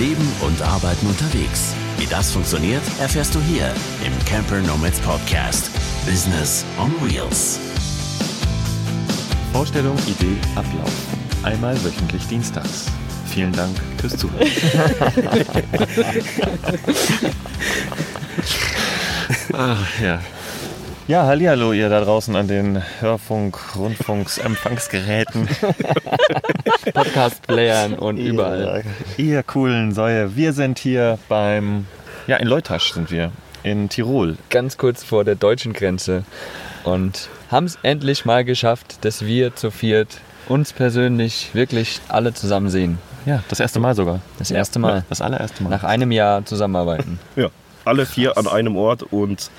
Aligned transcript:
Leben 0.00 0.26
und 0.40 0.62
Arbeiten 0.62 1.06
unterwegs. 1.06 1.74
Wie 1.98 2.06
das 2.06 2.32
funktioniert, 2.32 2.80
erfährst 3.00 3.34
du 3.34 3.40
hier 3.42 3.70
im 4.02 4.24
Camper 4.24 4.62
Nomads 4.62 4.98
Podcast. 5.00 5.70
Business 6.06 6.64
on 6.78 6.90
Wheels. 7.02 7.60
Vorstellung, 9.52 9.98
Idee, 10.06 10.38
Ablauf. 10.56 10.90
Einmal 11.42 11.76
wöchentlich 11.84 12.26
dienstags. 12.28 12.86
Vielen 13.26 13.52
Dank 13.52 13.76
fürs 13.98 14.16
Zuhören. 14.16 14.48
Ach, 19.52 20.00
ja. 20.02 20.20
Ja, 21.10 21.24
hallihallo 21.24 21.72
ihr 21.72 21.88
da 21.88 22.02
draußen 22.02 22.36
an 22.36 22.46
den 22.46 22.80
Hörfunk, 23.00 23.74
Rundfunks, 23.74 24.38
Empfangsgeräten. 24.38 25.48
Podcast-Playern 26.94 27.94
und 27.94 28.16
überall. 28.16 28.84
Ihr, 29.16 29.24
ihr 29.24 29.42
coolen 29.42 29.92
Säue. 29.92 30.36
Wir 30.36 30.52
sind 30.52 30.78
hier 30.78 31.18
beim, 31.28 31.86
ja, 32.28 32.36
in 32.36 32.46
Leutasch 32.46 32.92
sind 32.92 33.10
wir, 33.10 33.32
in 33.64 33.88
Tirol. 33.88 34.38
Ganz 34.50 34.78
kurz 34.78 35.02
vor 35.02 35.24
der 35.24 35.34
deutschen 35.34 35.72
Grenze. 35.72 36.22
Und 36.84 37.28
haben 37.50 37.66
es 37.66 37.76
endlich 37.82 38.24
mal 38.24 38.44
geschafft, 38.44 39.04
dass 39.04 39.26
wir 39.26 39.56
zu 39.56 39.72
viert 39.72 40.20
uns 40.48 40.72
persönlich 40.72 41.50
wirklich 41.54 42.00
alle 42.06 42.34
zusammen 42.34 42.70
sehen. 42.70 42.98
Ja, 43.26 43.42
das 43.48 43.58
erste 43.58 43.80
Mal 43.80 43.96
sogar. 43.96 44.20
Das 44.38 44.52
erste 44.52 44.78
Mal. 44.78 45.04
Das 45.08 45.20
allererste 45.20 45.64
Mal. 45.64 45.70
Nach 45.70 45.82
einem 45.82 46.12
Jahr 46.12 46.44
zusammenarbeiten. 46.44 47.18
Ja, 47.34 47.50
alle 47.84 48.06
vier 48.06 48.36
an 48.38 48.46
einem 48.46 48.76
Ort 48.76 49.02
und 49.02 49.50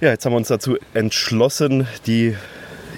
ja, 0.00 0.08
jetzt 0.10 0.24
haben 0.24 0.32
wir 0.32 0.38
uns 0.38 0.48
dazu 0.48 0.76
entschlossen, 0.94 1.86
die 2.06 2.36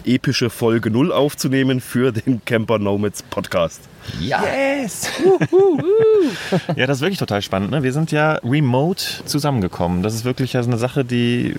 epische 0.05 0.51
Folge 0.51 0.91
0 0.91 1.12
aufzunehmen 1.12 1.80
für 1.80 2.12
den 2.12 2.45
Camper 2.45 2.78
Nomads 2.78 3.23
Podcast. 3.23 3.80
Ja. 4.20 4.42
Yes! 4.42 5.09
ja, 6.77 6.86
das 6.86 6.98
ist 6.98 7.03
wirklich 7.03 7.19
total 7.19 7.41
spannend. 7.41 7.70
Ne? 7.70 7.83
Wir 7.83 7.92
sind 7.92 8.11
ja 8.11 8.41
remote 8.44 9.05
zusammengekommen. 9.25 10.03
Das 10.03 10.14
ist 10.14 10.25
wirklich 10.25 10.55
ja 10.55 10.62
so 10.62 10.70
eine 10.70 10.78
Sache, 10.78 11.05
die. 11.05 11.55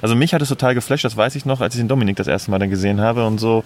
Also, 0.00 0.14
mich 0.14 0.32
hat 0.32 0.40
es 0.40 0.48
total 0.48 0.74
geflasht, 0.74 1.04
das 1.04 1.16
weiß 1.16 1.34
ich 1.34 1.44
noch, 1.44 1.60
als 1.60 1.74
ich 1.74 1.80
den 1.80 1.88
Dominik 1.88 2.16
das 2.16 2.26
erste 2.26 2.50
Mal 2.50 2.58
dann 2.58 2.70
gesehen 2.70 3.00
habe 3.00 3.26
und 3.26 3.38
so, 3.38 3.64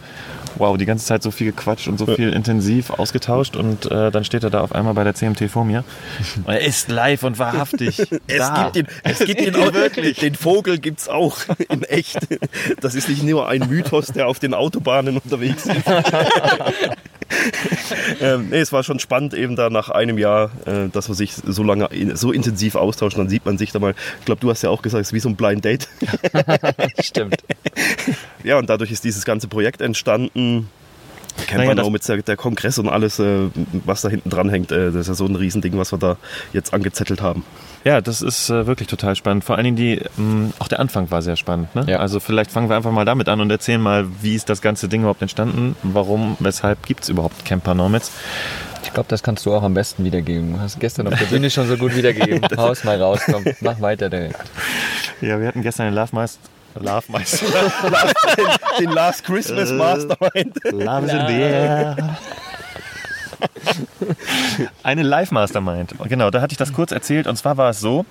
wow, 0.59 0.77
die 0.77 0.87
ganze 0.87 1.06
Zeit 1.06 1.23
so 1.23 1.31
viel 1.31 1.53
gequatscht 1.53 1.89
und 1.89 1.98
so 1.98 2.06
viel 2.06 2.33
intensiv 2.33 2.91
ausgetauscht 2.91 3.56
und 3.56 3.91
äh, 3.91 4.11
dann 4.11 4.25
steht 4.25 4.45
er 4.45 4.51
da 4.51 4.61
auf 4.61 4.75
einmal 4.75 4.95
bei 4.95 5.05
der 5.05 5.15
CMT 5.15 5.50
vor 5.50 5.65
mir. 5.65 5.84
Und 6.45 6.48
er 6.53 6.61
ist 6.61 6.89
live 6.89 7.23
und 7.23 7.39
wahrhaftig. 7.39 7.98
Es 8.27 8.39
da. 8.39 8.70
gibt 8.70 8.77
ihn, 8.77 8.87
es 9.05 9.19
gibt 9.20 9.41
ihn 9.41 9.56
auch 9.62 9.73
wirklich. 9.73 10.19
Den 10.19 10.34
Vogel 10.34 10.78
gibt 10.78 11.00
es 11.00 11.09
auch 11.09 11.39
in 11.69 11.83
echt. 11.84 12.19
Das 12.81 12.95
ist 12.95 13.09
nicht 13.09 13.23
nur 13.23 13.48
ein 13.48 13.69
Mythos, 13.69 14.09
der 14.09 14.28
auf 14.28 14.39
den 14.39 14.55
Autobahnen 14.55 15.17
unterwegs 15.19 15.67
ist. 15.67 15.84
ähm, 18.20 18.48
nee, 18.50 18.60
es 18.60 18.72
war 18.72 18.82
schon 18.82 18.98
spannend, 18.98 19.34
eben 19.34 19.56
da 19.56 19.70
nach 19.70 19.88
einem 19.88 20.18
Jahr, 20.18 20.50
äh, 20.66 20.88
dass 20.88 21.08
man 21.08 21.16
sich 21.16 21.34
so 21.34 21.62
lange 21.62 21.86
in, 21.86 22.16
so 22.16 22.32
intensiv 22.32 22.74
austauscht. 22.74 23.18
Dann 23.18 23.28
sieht 23.28 23.44
man 23.44 23.58
sich 23.58 23.72
da 23.72 23.78
mal, 23.78 23.94
ich 24.18 24.24
glaube, 24.24 24.41
du 24.41 24.50
hast 24.50 24.62
ja 24.62 24.70
auch 24.70 24.82
gesagt, 24.82 25.02
es 25.02 25.08
ist 25.08 25.12
wie 25.12 25.20
so 25.20 25.28
ein 25.28 25.36
Blind 25.36 25.64
Date. 25.64 25.88
Stimmt. 27.00 27.36
ja, 28.44 28.58
und 28.58 28.69
dadurch 28.69 28.91
ist 28.91 29.04
dieses 29.04 29.24
ganze 29.24 29.48
Projekt 29.48 29.80
entstanden. 29.80 30.69
Kennt 31.48 31.60
Naja, 31.60 31.74
man 31.74 31.80
auch 31.82 31.91
mit 31.91 32.06
der, 32.06 32.18
der 32.18 32.36
Kongress 32.36 32.78
und 32.78 32.91
alles, 32.91 33.18
äh, 33.18 33.48
was 33.86 34.02
da 34.02 34.10
hinten 34.10 34.28
dran 34.28 34.50
hängt. 34.50 34.70
Äh, 34.70 34.92
das 34.92 34.96
ist 34.96 35.08
ja 35.08 35.14
so 35.14 35.24
ein 35.24 35.34
Riesending, 35.34 35.78
was 35.78 35.92
wir 35.92 35.98
da 35.98 36.18
jetzt 36.52 36.74
angezettelt 36.74 37.22
haben. 37.22 37.42
Ja, 37.84 38.02
das 38.02 38.20
ist 38.20 38.50
äh, 38.50 38.66
wirklich 38.66 38.86
total 38.86 39.16
spannend. 39.16 39.44
Vor 39.44 39.56
allen 39.56 39.64
Dingen 39.64 39.76
die, 39.76 40.02
mh, 40.19 40.50
auch 40.58 40.69
der 40.69 40.78
Anfang 40.78 41.10
war 41.10 41.22
sehr 41.22 41.36
spannend. 41.36 41.74
Ne? 41.74 41.86
Ja. 41.88 42.00
Also 42.00 42.20
vielleicht 42.20 42.50
fangen 42.50 42.69
wir 42.69 42.76
einfach 42.76 42.91
mal 42.92 43.06
damit 43.06 43.30
an 43.30 43.41
und 43.41 43.50
erzählen 43.50 43.80
mal, 43.80 44.06
wie 44.20 44.34
ist 44.34 44.50
das 44.50 44.60
ganze 44.60 44.88
Ding 44.88 45.00
überhaupt 45.00 45.22
entstanden? 45.22 45.74
Warum, 45.82 46.36
weshalb 46.38 46.86
gibt 46.86 47.04
es 47.04 47.08
überhaupt 47.08 47.46
Camper 47.46 47.72
Nomads? 47.74 48.12
Ich 48.84 48.92
glaube, 48.92 49.08
das 49.08 49.22
kannst 49.22 49.46
du 49.46 49.54
auch 49.54 49.62
am 49.62 49.72
besten 49.72 50.04
wiedergeben. 50.04 50.52
Du 50.52 50.60
hast 50.60 50.78
gestern 50.80 51.06
auf 51.08 51.19
der 51.19 51.26
Bühne 51.30 51.48
schon 51.50 51.66
so 51.66 51.78
gut 51.78 51.96
wiedergegeben. 51.96 52.47
Haus 52.58 52.84
mal 52.84 53.00
raus, 53.00 53.20
komm, 53.25 53.44
mach 53.62 53.81
weiter 53.81 54.10
direkt. 54.10 54.37
Ja, 55.22 55.41
wir 55.41 55.48
hatten 55.48 55.62
gestern 55.62 55.87
den 55.87 55.94
Love 55.94 56.10
Meister. 56.12 56.41
Love 56.81 57.05
Meister. 57.09 57.47
Den 58.81 58.91
Last 58.91 59.25
Christmas 59.25 59.71
Mastermind. 59.72 60.56
Love 60.65 61.06
is 61.06 61.12
in 61.12 61.27
the 61.27 61.34
air. 61.43 61.97
Eine 64.83 65.03
Live-Mastermind. 65.03 65.94
Genau, 66.09 66.31
da 66.31 66.41
hatte 66.41 66.53
ich 66.53 66.59
das 66.59 66.72
kurz 66.72 66.93
erzählt. 66.93 67.27
Und 67.27 67.37
zwar 67.37 67.56
war 67.56 67.71
es 67.71 67.81
so, 67.81 68.05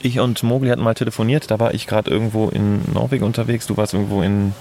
ich 0.00 0.20
und 0.20 0.42
Mogli 0.42 0.68
hatten 0.70 0.82
mal 0.82 0.94
telefoniert. 0.94 1.50
Da 1.50 1.58
war 1.60 1.74
ich 1.74 1.86
gerade 1.86 2.10
irgendwo 2.10 2.48
in 2.48 2.82
Norwegen 2.92 3.24
unterwegs. 3.24 3.66
Du 3.66 3.76
warst 3.76 3.94
irgendwo 3.94 4.22
in, 4.22 4.54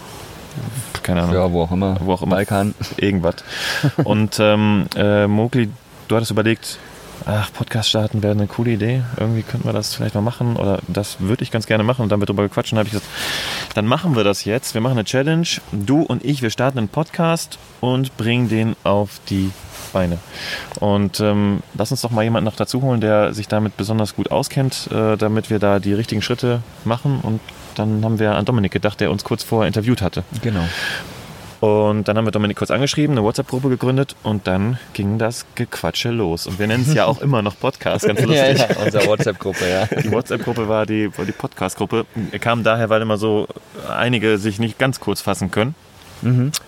keine 1.03 1.24
Ahnung, 1.24 1.36
Ja, 1.36 1.52
wo 1.52 1.64
auch 1.64 1.72
immer. 1.72 1.97
wo 2.02 2.14
auch 2.14 2.22
immer. 2.22 2.36
Balkan. 2.38 2.74
Irgendwas. 2.97 3.36
Und 4.03 4.38
ähm, 4.40 4.86
äh, 4.96 5.28
Mogli, 5.28 5.70
du 6.08 6.16
hattest 6.16 6.31
überlegt, 6.31 6.78
ach, 7.26 7.52
Podcast 7.54 7.90
starten 7.90 8.24
wäre 8.24 8.34
eine 8.34 8.48
coole 8.48 8.72
Idee. 8.72 9.04
Irgendwie 9.18 9.44
könnten 9.44 9.68
wir 9.68 9.74
das 9.74 9.96
vielleicht 9.96 10.16
mal 10.16 10.22
machen. 10.22 10.56
Oder 10.56 10.80
das 10.88 11.20
würde 11.20 11.44
ich 11.44 11.52
ganz 11.52 11.68
gerne 11.68 11.84
machen. 11.84 12.02
Und 12.02 12.09
dann 12.09 12.20
wird 12.20 12.30
darüber 12.30 12.44
gequatscht. 12.44 12.74
Habe 12.74 12.84
ich 12.84 12.92
gesagt, 12.92 13.09
dann 13.76 13.86
machen 13.86 14.16
wir 14.16 14.24
das 14.24 14.46
jetzt. 14.46 14.74
Wir 14.74 14.82
machen 14.82 14.94
eine 14.94 15.06
Challenge. 15.06 15.48
Du 15.72 16.02
und 16.02 16.24
ich, 16.26 16.42
wir 16.42 16.50
starten 16.50 16.78
einen 16.78 16.88
Podcast 16.88 17.58
und 17.80 18.18
bringen 18.18 18.50
den 18.50 18.76
auf 18.84 19.20
die 19.30 19.52
Beine. 19.94 20.18
Und 20.80 21.20
ähm, 21.20 21.62
lass 21.74 21.92
uns 21.92 22.02
doch 22.02 22.12
mal 22.12 22.24
jemanden 22.24 22.46
noch 22.46 22.56
dazu 22.56 22.82
holen, 22.82 23.02
der 23.02 23.34
sich 23.34 23.48
damit 23.48 23.78
besonders 23.78 24.16
gut 24.16 24.32
auskennt, 24.32 24.90
äh, 24.92 25.18
damit 25.18 25.50
wir 25.50 25.59
da 25.59 25.80
die 25.80 25.94
richtigen 25.94 26.22
Schritte 26.22 26.62
machen. 26.86 27.20
Und 27.22 27.40
dann 27.76 28.03
haben 28.03 28.20
wir 28.20 28.36
an 28.36 28.46
Dominik 28.46 28.72
gedacht, 28.72 29.00
der 29.00 29.12
uns 29.12 29.24
kurz 29.24 29.44
vorher 29.44 29.68
interviewt 29.68 30.02
hatte. 30.02 30.24
Genau. 30.42 30.64
Und 31.61 32.07
dann 32.07 32.17
haben 32.17 32.25
wir 32.25 32.31
Dominik 32.31 32.57
kurz 32.57 32.72
angeschrieben, 32.72 33.16
eine 33.16 33.23
WhatsApp-Gruppe 33.25 33.69
gegründet 33.69 34.16
und 34.23 34.47
dann 34.47 34.79
ging 34.94 35.19
das 35.19 35.45
Gequatsche 35.53 36.09
los. 36.09 36.47
Und 36.47 36.57
wir 36.57 36.66
nennen 36.66 36.83
es 36.88 36.94
ja 36.95 37.05
auch 37.05 37.22
immer 37.22 37.44
noch 37.44 37.57
Podcast, 37.57 38.07
ganz 38.07 38.19
lustig. 38.19 38.31
Ja, 38.41 38.67
ja, 38.67 38.83
unsere 38.83 39.05
WhatsApp-Gruppe, 39.05 39.69
ja. 39.69 40.01
Die 40.01 40.11
WhatsApp-Gruppe 40.11 40.67
war 40.67 40.88
die, 40.88 41.16
war 41.16 41.23
die 41.23 41.31
Podcast-Gruppe. 41.31 42.07
Kam 42.39 42.63
daher, 42.63 42.89
weil 42.89 43.03
immer 43.03 43.17
so 43.17 43.47
einige 43.88 44.39
sich 44.39 44.57
nicht 44.57 44.79
ganz 44.79 44.99
kurz 44.99 45.22
fassen 45.22 45.51
können. 45.51 45.75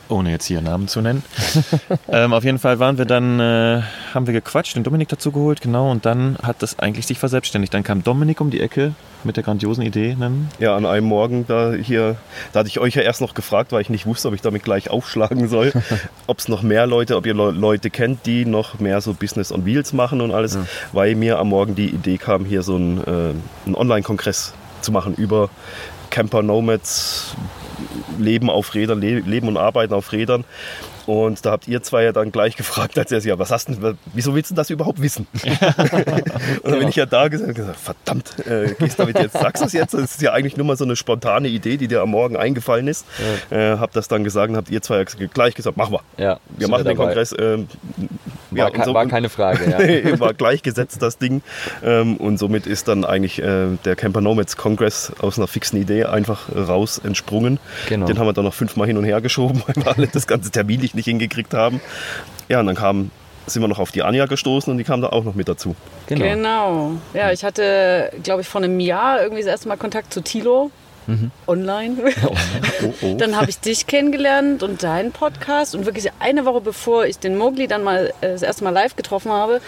Ohne 0.09 0.31
jetzt 0.31 0.45
hier 0.45 0.61
Namen 0.61 0.87
zu 0.87 1.01
nennen. 1.01 1.23
ähm, 2.07 2.33
auf 2.33 2.43
jeden 2.43 2.59
Fall 2.59 2.79
waren 2.79 2.97
wir 2.97 3.05
dann, 3.05 3.39
äh, 3.39 3.81
haben 4.13 4.27
wir 4.27 4.33
gequatscht, 4.33 4.75
den 4.75 4.83
Dominik 4.83 5.09
dazu 5.09 5.31
geholt, 5.31 5.61
genau, 5.61 5.91
und 5.91 6.05
dann 6.05 6.37
hat 6.41 6.61
das 6.61 6.79
eigentlich 6.79 7.05
sich 7.05 7.19
verselbstständigt. 7.19 7.73
Dann 7.73 7.83
kam 7.83 8.03
Dominik 8.03 8.41
um 8.41 8.49
die 8.49 8.61
Ecke 8.61 8.93
mit 9.25 9.37
der 9.37 9.43
grandiosen 9.43 9.83
Idee. 9.83 10.15
Dann, 10.19 10.49
Ja, 10.59 10.75
an 10.75 10.85
einem 10.85 11.07
Morgen 11.07 11.45
da 11.47 11.73
hier, 11.73 12.17
da 12.51 12.59
hatte 12.59 12.69
ich 12.69 12.79
euch 12.79 12.95
ja 12.95 13.01
erst 13.01 13.21
noch 13.21 13.33
gefragt, 13.33 13.71
weil 13.71 13.81
ich 13.81 13.89
nicht 13.89 14.05
wusste, 14.05 14.27
ob 14.27 14.33
ich 14.33 14.41
damit 14.41 14.63
gleich 14.63 14.89
aufschlagen 14.89 15.47
soll, 15.47 15.73
ob 16.27 16.39
es 16.39 16.47
noch 16.47 16.61
mehr 16.61 16.87
Leute, 16.87 17.15
ob 17.15 17.25
ihr 17.25 17.33
Le 17.33 17.51
Leute 17.51 17.89
kennt, 17.89 18.25
die 18.25 18.45
noch 18.45 18.79
mehr 18.79 19.01
so 19.01 19.13
Business 19.13 19.51
on 19.51 19.65
Wheels 19.65 19.93
machen 19.93 20.21
und 20.21 20.31
alles, 20.31 20.57
weil 20.91 21.15
mir 21.15 21.39
am 21.39 21.49
Morgen 21.49 21.75
die 21.75 21.89
Idee 21.89 22.17
kam, 22.17 22.45
hier 22.45 22.63
so 22.63 22.75
einen, 22.75 22.97
äh, 22.99 23.65
einen 23.65 23.75
Online-Kongress 23.75 24.53
zu 24.81 24.91
machen 24.91 25.13
über 25.15 25.49
Camper 26.09 26.43
Nomads, 26.43 27.35
Leben 28.19 28.49
auf 28.49 28.75
Rädern, 28.75 29.01
Le 29.01 29.19
Leben 29.19 29.47
und 29.47 29.57
Arbeiten 29.57 29.93
auf 29.93 30.11
Rädern. 30.11 30.45
Und 31.05 31.45
da 31.45 31.51
habt 31.51 31.67
ihr 31.67 31.81
zwei 31.83 32.03
ja 32.03 32.11
dann 32.11 32.31
gleich 32.31 32.55
gefragt, 32.55 32.97
als 32.97 33.11
er 33.11 33.19
ja, 33.19 33.39
was 33.39 33.51
hast 33.51 33.67
denn, 33.67 33.97
wieso 34.13 34.35
willst 34.35 34.51
du 34.51 34.55
das 34.55 34.69
überhaupt 34.69 35.01
wissen? 35.01 35.27
und 35.43 36.71
dann 36.71 36.79
bin 36.79 36.87
ich 36.87 36.95
ja 36.95 37.05
da 37.05 37.27
gesagt, 37.27 37.55
gesagt 37.55 37.79
verdammt, 37.79 38.47
äh, 38.47 38.73
gehst 38.79 38.99
damit 38.99 39.19
jetzt, 39.19 39.33
sagst 39.33 39.61
du 39.61 39.67
es 39.67 39.73
jetzt? 39.73 39.93
Das 39.93 40.01
ist 40.01 40.21
ja 40.21 40.33
eigentlich 40.33 40.57
nur 40.57 40.65
mal 40.65 40.77
so 40.77 40.83
eine 40.83 40.95
spontane 40.95 41.47
Idee, 41.47 41.77
die 41.77 41.87
dir 41.87 42.01
am 42.01 42.09
Morgen 42.09 42.37
eingefallen 42.37 42.87
ist. 42.87 43.05
Äh, 43.49 43.77
hab 43.77 43.91
das 43.93 44.07
dann 44.07 44.23
gesagt 44.23 44.49
und 44.49 44.57
habt 44.57 44.69
ihr 44.69 44.81
zwei 44.81 45.03
gleich 45.03 45.55
gesagt, 45.55 45.77
machen 45.77 45.93
wir. 45.93 46.23
Ja, 46.23 46.39
Wir 46.57 46.67
machen 46.67 46.85
den 46.85 46.95
dabei. 46.95 47.05
Kongress. 47.07 47.35
Ähm, 47.37 47.67
War, 48.61 48.71
ke- 48.71 48.83
so- 48.85 48.93
war 48.93 49.05
keine 49.07 49.29
Frage, 49.29 49.69
ja. 49.69 49.77
Nee, 49.83 50.19
war 50.19 50.33
gleichgesetzt 50.33 51.01
das 51.01 51.17
Ding. 51.17 51.41
Ähm, 51.83 52.17
und 52.17 52.37
somit 52.37 52.67
ist 52.67 52.87
dann 52.87 53.05
eigentlich 53.05 53.41
äh, 53.41 53.67
der 53.85 53.95
Camper 53.95 54.21
Nomads 54.21 54.57
Congress 54.57 55.11
aus 55.19 55.37
einer 55.37 55.47
fixen 55.47 55.79
Idee 55.81 56.05
einfach 56.05 56.49
raus 56.55 56.99
entsprungen. 57.03 57.59
Genau. 57.89 58.05
Den 58.05 58.17
haben 58.19 58.25
wir 58.27 58.33
dann 58.33 58.45
noch 58.45 58.53
fünfmal 58.53 58.87
hin 58.87 58.97
und 58.97 59.03
her 59.05 59.21
geschoben, 59.21 59.61
weil 59.67 59.75
wir 59.83 59.87
alle 59.97 60.07
das 60.07 60.27
ganze 60.27 60.51
terminlich 60.51 60.93
nicht 60.93 61.05
hingekriegt 61.05 61.53
haben. 61.53 61.81
Ja, 62.49 62.59
und 62.59 62.67
dann 62.67 62.75
kam, 62.75 63.11
sind 63.47 63.61
wir 63.61 63.67
noch 63.67 63.79
auf 63.79 63.91
die 63.91 64.03
Anja 64.03 64.25
gestoßen 64.25 64.71
und 64.71 64.77
die 64.77 64.83
kam 64.83 65.01
da 65.01 65.09
auch 65.09 65.23
noch 65.23 65.35
mit 65.35 65.47
dazu. 65.47 65.75
Genau. 66.07 66.25
Genau. 66.25 66.91
Ja, 67.13 67.31
ich 67.31 67.43
hatte, 67.43 68.11
glaube 68.23 68.41
ich, 68.41 68.47
vor 68.47 68.61
einem 68.61 68.79
Jahr 68.79 69.21
irgendwie 69.21 69.41
das 69.41 69.49
erste 69.51 69.67
Mal 69.67 69.77
Kontakt 69.77 70.13
zu 70.13 70.21
Tilo. 70.21 70.71
Online. 71.47 71.95
Oh, 73.01 73.15
Dann 73.17 73.35
habe 73.37 73.49
ich 73.49 73.59
dich 73.59 73.87
kennengelernt 73.87 74.61
und 74.63 74.83
deinen 74.83 75.11
Podcast. 75.11 75.73
Und 75.75 75.85
wirklich 75.85 76.09
eine 76.19 76.45
Woche 76.45 76.61
bevor 76.61 77.05
ich 77.05 77.17
den 77.19 77.37
Mogli 77.37 77.67
dann 77.67 77.83
mal 77.83 78.13
äh, 78.21 78.29
das 78.33 78.41
erste 78.41 78.63
Mal 78.63 78.71
live 78.71 78.95
getroffen 78.95 79.31
habe, 79.31 79.61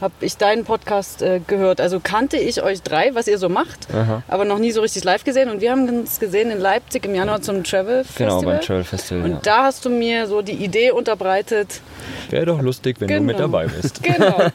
habe 0.00 0.12
ich 0.20 0.36
deinen 0.36 0.64
Podcast 0.64 1.22
äh, 1.22 1.40
gehört. 1.46 1.80
Also 1.80 1.98
kannte 2.00 2.36
ich 2.36 2.62
euch 2.62 2.82
drei, 2.82 3.14
was 3.14 3.26
ihr 3.26 3.38
so 3.38 3.48
macht, 3.48 3.88
aber 4.28 4.44
noch 4.44 4.58
nie 4.58 4.70
so 4.72 4.80
richtig 4.82 5.04
live 5.04 5.24
gesehen. 5.24 5.48
Und 5.50 5.60
wir 5.60 5.70
haben 5.70 5.88
uns 5.88 6.20
gesehen 6.20 6.50
in 6.50 6.58
Leipzig 6.60 7.06
im 7.06 7.14
Januar 7.14 7.40
zum 7.42 7.64
Travel 7.64 8.04
Festival. 8.04 8.28
Genau, 8.28 8.42
beim 8.42 8.60
Trail 8.60 8.84
Festival. 8.84 9.24
Und 9.24 9.30
Ja. 9.32 9.38
da 9.42 9.62
hast 9.64 9.84
du 9.84 9.90
mir 9.90 10.26
so 10.26 10.42
die 10.42 10.52
Idee 10.64 10.90
unterbreitet. 10.90 11.80
Wäre 12.30 12.46
doch 12.46 12.60
lustig, 12.60 12.96
wenn 13.00 13.08
du 13.08 13.20
mit 13.20 13.36
Genau. 13.36 13.48
dabei 13.48 13.66
bist. 13.66 14.02
Genau. 14.02 14.36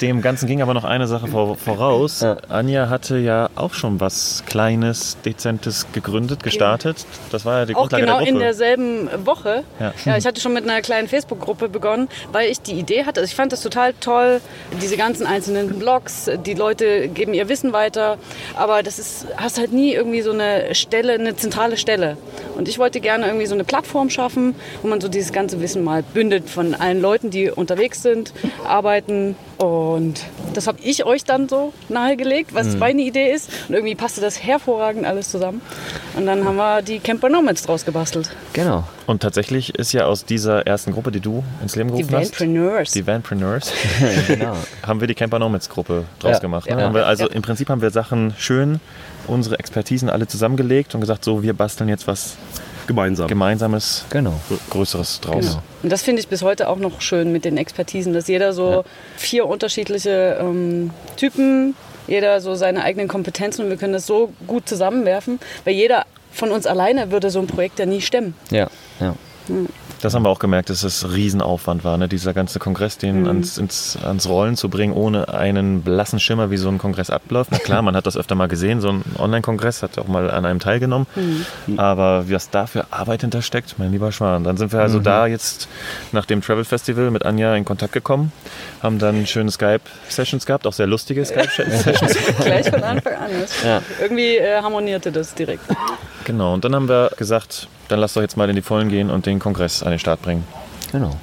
Dem 0.00 0.20
Ganzen 0.22 0.46
ging 0.46 0.62
aber 0.62 0.74
noch 0.74 0.84
eine 0.84 1.06
Sache 1.06 1.28
vor, 1.28 1.56
voraus. 1.56 2.20
Ja. 2.20 2.36
Anja 2.48 2.88
hatte 2.88 3.18
ja 3.18 3.48
auch 3.54 3.74
schon 3.74 4.00
was 4.00 4.42
Kleines, 4.46 5.16
Dezentes 5.24 5.86
gegründet, 5.92 6.42
gestartet. 6.42 7.06
Das 7.30 7.44
war 7.44 7.60
ja 7.60 7.66
die 7.66 7.74
Auch 7.74 7.80
Grundlage 7.80 8.04
genau 8.04 8.18
der 8.18 8.26
in 8.26 8.34
Gruppe. 8.34 8.44
derselben 8.44 9.08
Woche. 9.26 9.64
Ja. 9.78 9.92
Ja. 10.04 10.16
ich 10.16 10.26
hatte 10.26 10.40
schon 10.40 10.52
mit 10.52 10.64
einer 10.64 10.80
kleinen 10.82 11.08
Facebook-Gruppe 11.08 11.68
begonnen, 11.68 12.08
weil 12.32 12.50
ich 12.50 12.60
die 12.60 12.72
Idee 12.78 13.04
hatte. 13.04 13.20
Also 13.20 13.30
ich 13.30 13.36
fand 13.36 13.52
das 13.52 13.62
total 13.62 13.94
toll, 14.00 14.40
diese 14.82 14.96
ganzen 14.96 15.26
einzelnen 15.26 15.78
Blogs, 15.78 16.30
die 16.44 16.54
Leute 16.54 17.08
geben 17.08 17.34
ihr 17.34 17.48
Wissen 17.48 17.72
weiter, 17.72 18.18
aber 18.56 18.82
das 18.82 18.98
ist, 18.98 19.26
hast 19.36 19.58
halt 19.58 19.72
nie 19.72 19.92
irgendwie 19.92 20.22
so 20.22 20.32
eine 20.32 20.74
Stelle, 20.74 21.14
eine 21.14 21.36
zentrale 21.36 21.76
Stelle. 21.76 22.16
Und 22.56 22.68
ich 22.68 22.78
wollte 22.78 23.00
gerne 23.00 23.26
irgendwie 23.26 23.46
so 23.46 23.54
eine 23.54 23.64
Plattform 23.64 24.10
schaffen, 24.10 24.54
wo 24.82 24.88
man 24.88 25.00
so 25.00 25.08
dieses 25.08 25.32
ganze 25.32 25.60
Wissen 25.60 25.84
mal 25.84 26.02
bündelt 26.02 26.48
von 26.48 26.74
allen 26.74 27.00
Leuten, 27.00 27.30
die 27.30 27.50
unterwegs 27.50 28.02
sind, 28.02 28.32
arbeiten. 28.66 29.36
Und 29.58 30.20
das 30.52 30.66
habe 30.66 30.78
ich 30.82 31.04
euch 31.06 31.24
dann 31.24 31.48
so 31.48 31.72
nahegelegt, 31.88 32.52
was 32.54 32.68
Mhm. 32.74 32.78
meine 32.78 33.02
Idee 33.02 33.32
ist. 33.32 33.48
Und 33.68 33.74
irgendwie 33.74 33.94
passte 33.94 34.20
das 34.20 34.42
hervorragend 34.42 35.06
alles 35.06 35.30
zusammen. 35.30 35.62
Und 36.14 36.26
dann 36.26 36.44
haben 36.44 36.56
wir 36.56 36.82
die 36.82 36.98
Camper 36.98 37.30
Nomads 37.30 37.62
draus 37.62 37.84
gebastelt. 37.86 38.30
Genau. 38.52 38.84
Und 39.06 39.22
tatsächlich 39.22 39.74
ist 39.74 39.92
ja 39.92 40.04
aus 40.04 40.24
dieser 40.26 40.66
ersten 40.66 40.92
Gruppe, 40.92 41.10
die 41.10 41.20
du 41.20 41.42
ins 41.62 41.74
Leben 41.76 41.90
Die 41.94 42.02
gerufen 42.02 42.16
hast, 42.16 42.32
Vanpreneurs. 42.40 42.90
die 42.90 43.06
Vanpreneurs, 43.06 43.72
genau. 44.26 44.56
haben 44.86 45.00
wir 45.00 45.08
die 45.08 45.14
Camper 45.14 45.38
Nomads 45.38 45.68
Gruppe 45.70 46.04
draus 46.18 46.32
Ja, 46.32 46.38
gemacht. 46.40 46.68
Ne? 46.68 46.78
ja. 46.80 46.92
Wir 46.92 47.06
also 47.06 47.24
Ja. 47.24 47.32
im 47.32 47.42
Prinzip 47.42 47.70
haben 47.70 47.80
wir 47.80 47.90
Sachen 47.90 48.34
schön, 48.36 48.80
unsere 49.26 49.58
Expertisen 49.58 50.10
alle 50.10 50.26
zusammengelegt 50.26 50.94
und 50.94 51.00
gesagt, 51.00 51.24
so 51.24 51.42
wir 51.42 51.54
basteln 51.54 51.88
jetzt 51.88 52.06
was 52.06 52.36
Gemeinsam. 52.86 53.28
Gemeinsames, 53.28 54.04
Genau. 54.10 54.34
Größeres 54.70 55.20
draus. 55.20 55.44
Genau. 55.46 55.62
Und 55.82 55.90
das 55.92 56.02
finde 56.02 56.20
ich 56.20 56.28
bis 56.28 56.42
heute 56.42 56.68
auch 56.68 56.76
noch 56.78 57.00
schön 57.00 57.32
mit 57.32 57.44
den 57.44 57.56
Expertisen, 57.56 58.12
dass 58.12 58.28
jeder 58.28 58.52
so 58.52 58.70
Ja. 58.70 58.82
vier 59.16 59.46
unterschiedliche 59.46 60.38
ähm, 60.40 60.90
Typen, 61.16 61.74
jeder 62.06 62.40
so 62.40 62.54
seine 62.54 62.82
eigenen 62.84 63.08
Kompetenzen 63.08 63.64
und 63.64 63.70
wir 63.70 63.76
können 63.76 63.92
das 63.92 64.06
so 64.06 64.32
gut 64.46 64.68
zusammenwerfen, 64.68 65.40
weil 65.64 65.74
jeder 65.74 66.04
von 66.32 66.50
uns 66.50 66.66
alleine 66.66 67.10
würde 67.10 67.30
so 67.30 67.38
ein 67.40 67.46
Projekt 67.46 67.78
ja 67.78 67.86
nie 67.86 68.00
stemmen. 68.00 68.34
Ja, 68.50 68.68
ja. 69.00 69.14
Das 70.02 70.14
haben 70.14 70.24
wir 70.24 70.28
auch 70.28 70.38
gemerkt, 70.38 70.68
dass 70.70 70.84
es 70.84 71.10
Riesenaufwand 71.12 71.82
war, 71.82 71.96
ne? 71.96 72.06
dieser 72.06 72.34
ganze 72.34 72.58
Kongress, 72.58 72.98
den 72.98 73.22
Mhm. 73.22 73.26
ans, 73.28 73.58
ins, 73.58 73.98
ans 74.04 74.28
Rollen 74.28 74.56
zu 74.56 74.68
bringen, 74.68 74.92
ohne 74.92 75.32
einen 75.32 75.82
blassen 75.82 76.20
Schimmer, 76.20 76.50
wie 76.50 76.58
so 76.58 76.68
ein 76.68 76.78
Kongress 76.78 77.08
abläuft. 77.10 77.50
Na 77.50 77.58
klar, 77.58 77.80
man 77.82 77.96
hat 77.96 78.06
das 78.06 78.16
öfter 78.16 78.34
mal 78.34 78.46
gesehen, 78.46 78.80
so 78.80 78.90
ein 78.90 79.02
Online-Kongress, 79.18 79.82
hat 79.82 79.98
auch 79.98 80.06
mal 80.06 80.30
an 80.30 80.44
einem 80.44 80.60
teilgenommen. 80.60 81.06
Mhm. 81.16 81.78
Aber 81.78 82.28
was 82.30 82.50
da 82.50 82.66
für 82.66 82.84
Arbeit 82.90 83.22
hintersteckt, 83.22 83.74
mein 83.78 83.90
lieber 83.90 84.12
Schwan. 84.12 84.44
Dann 84.44 84.56
sind 84.58 84.70
wir 84.72 84.78
Mhm. 84.78 84.82
also 84.84 84.98
da 85.00 85.26
jetzt 85.26 85.66
nach 86.12 86.26
dem 86.26 86.42
Travel 86.42 86.64
Festival 86.64 87.10
mit 87.10 87.24
Anja 87.24 87.54
in 87.56 87.64
Kontakt 87.64 87.92
gekommen, 87.92 88.32
haben 88.82 88.98
dann 88.98 89.26
schöne 89.26 89.50
Skype-Sessions 89.50 90.44
gehabt, 90.46 90.66
auch 90.66 90.72
sehr 90.74 90.86
lustige 90.86 91.24
Skype-Sessions. 91.24 92.16
Gleich 92.44 92.68
von 92.68 92.82
Anfang 92.84 93.14
an. 93.14 93.30
Ja. 93.64 93.82
Irgendwie 94.00 94.36
äh, 94.36 94.60
harmonierte 94.60 95.10
das 95.10 95.34
direkt. 95.34 95.64
Genau, 96.26 96.52
und 96.52 96.64
dann 96.64 96.74
haben 96.74 96.88
wir 96.88 97.10
gesagt, 97.16 97.68
dann 97.88 98.00
lass 98.00 98.12
doch 98.12 98.20
jetzt 98.20 98.36
mal 98.36 98.50
in 98.50 98.56
die 98.56 98.62
Vollen 98.62 98.90
gehen 98.90 99.10
und 99.10 99.24
den 99.24 99.38
Kongress 99.38 99.82
an 99.82 99.90
den 99.90 99.98
Start 99.98 100.20
bringen. 100.20 100.44
Genau. 100.92 101.16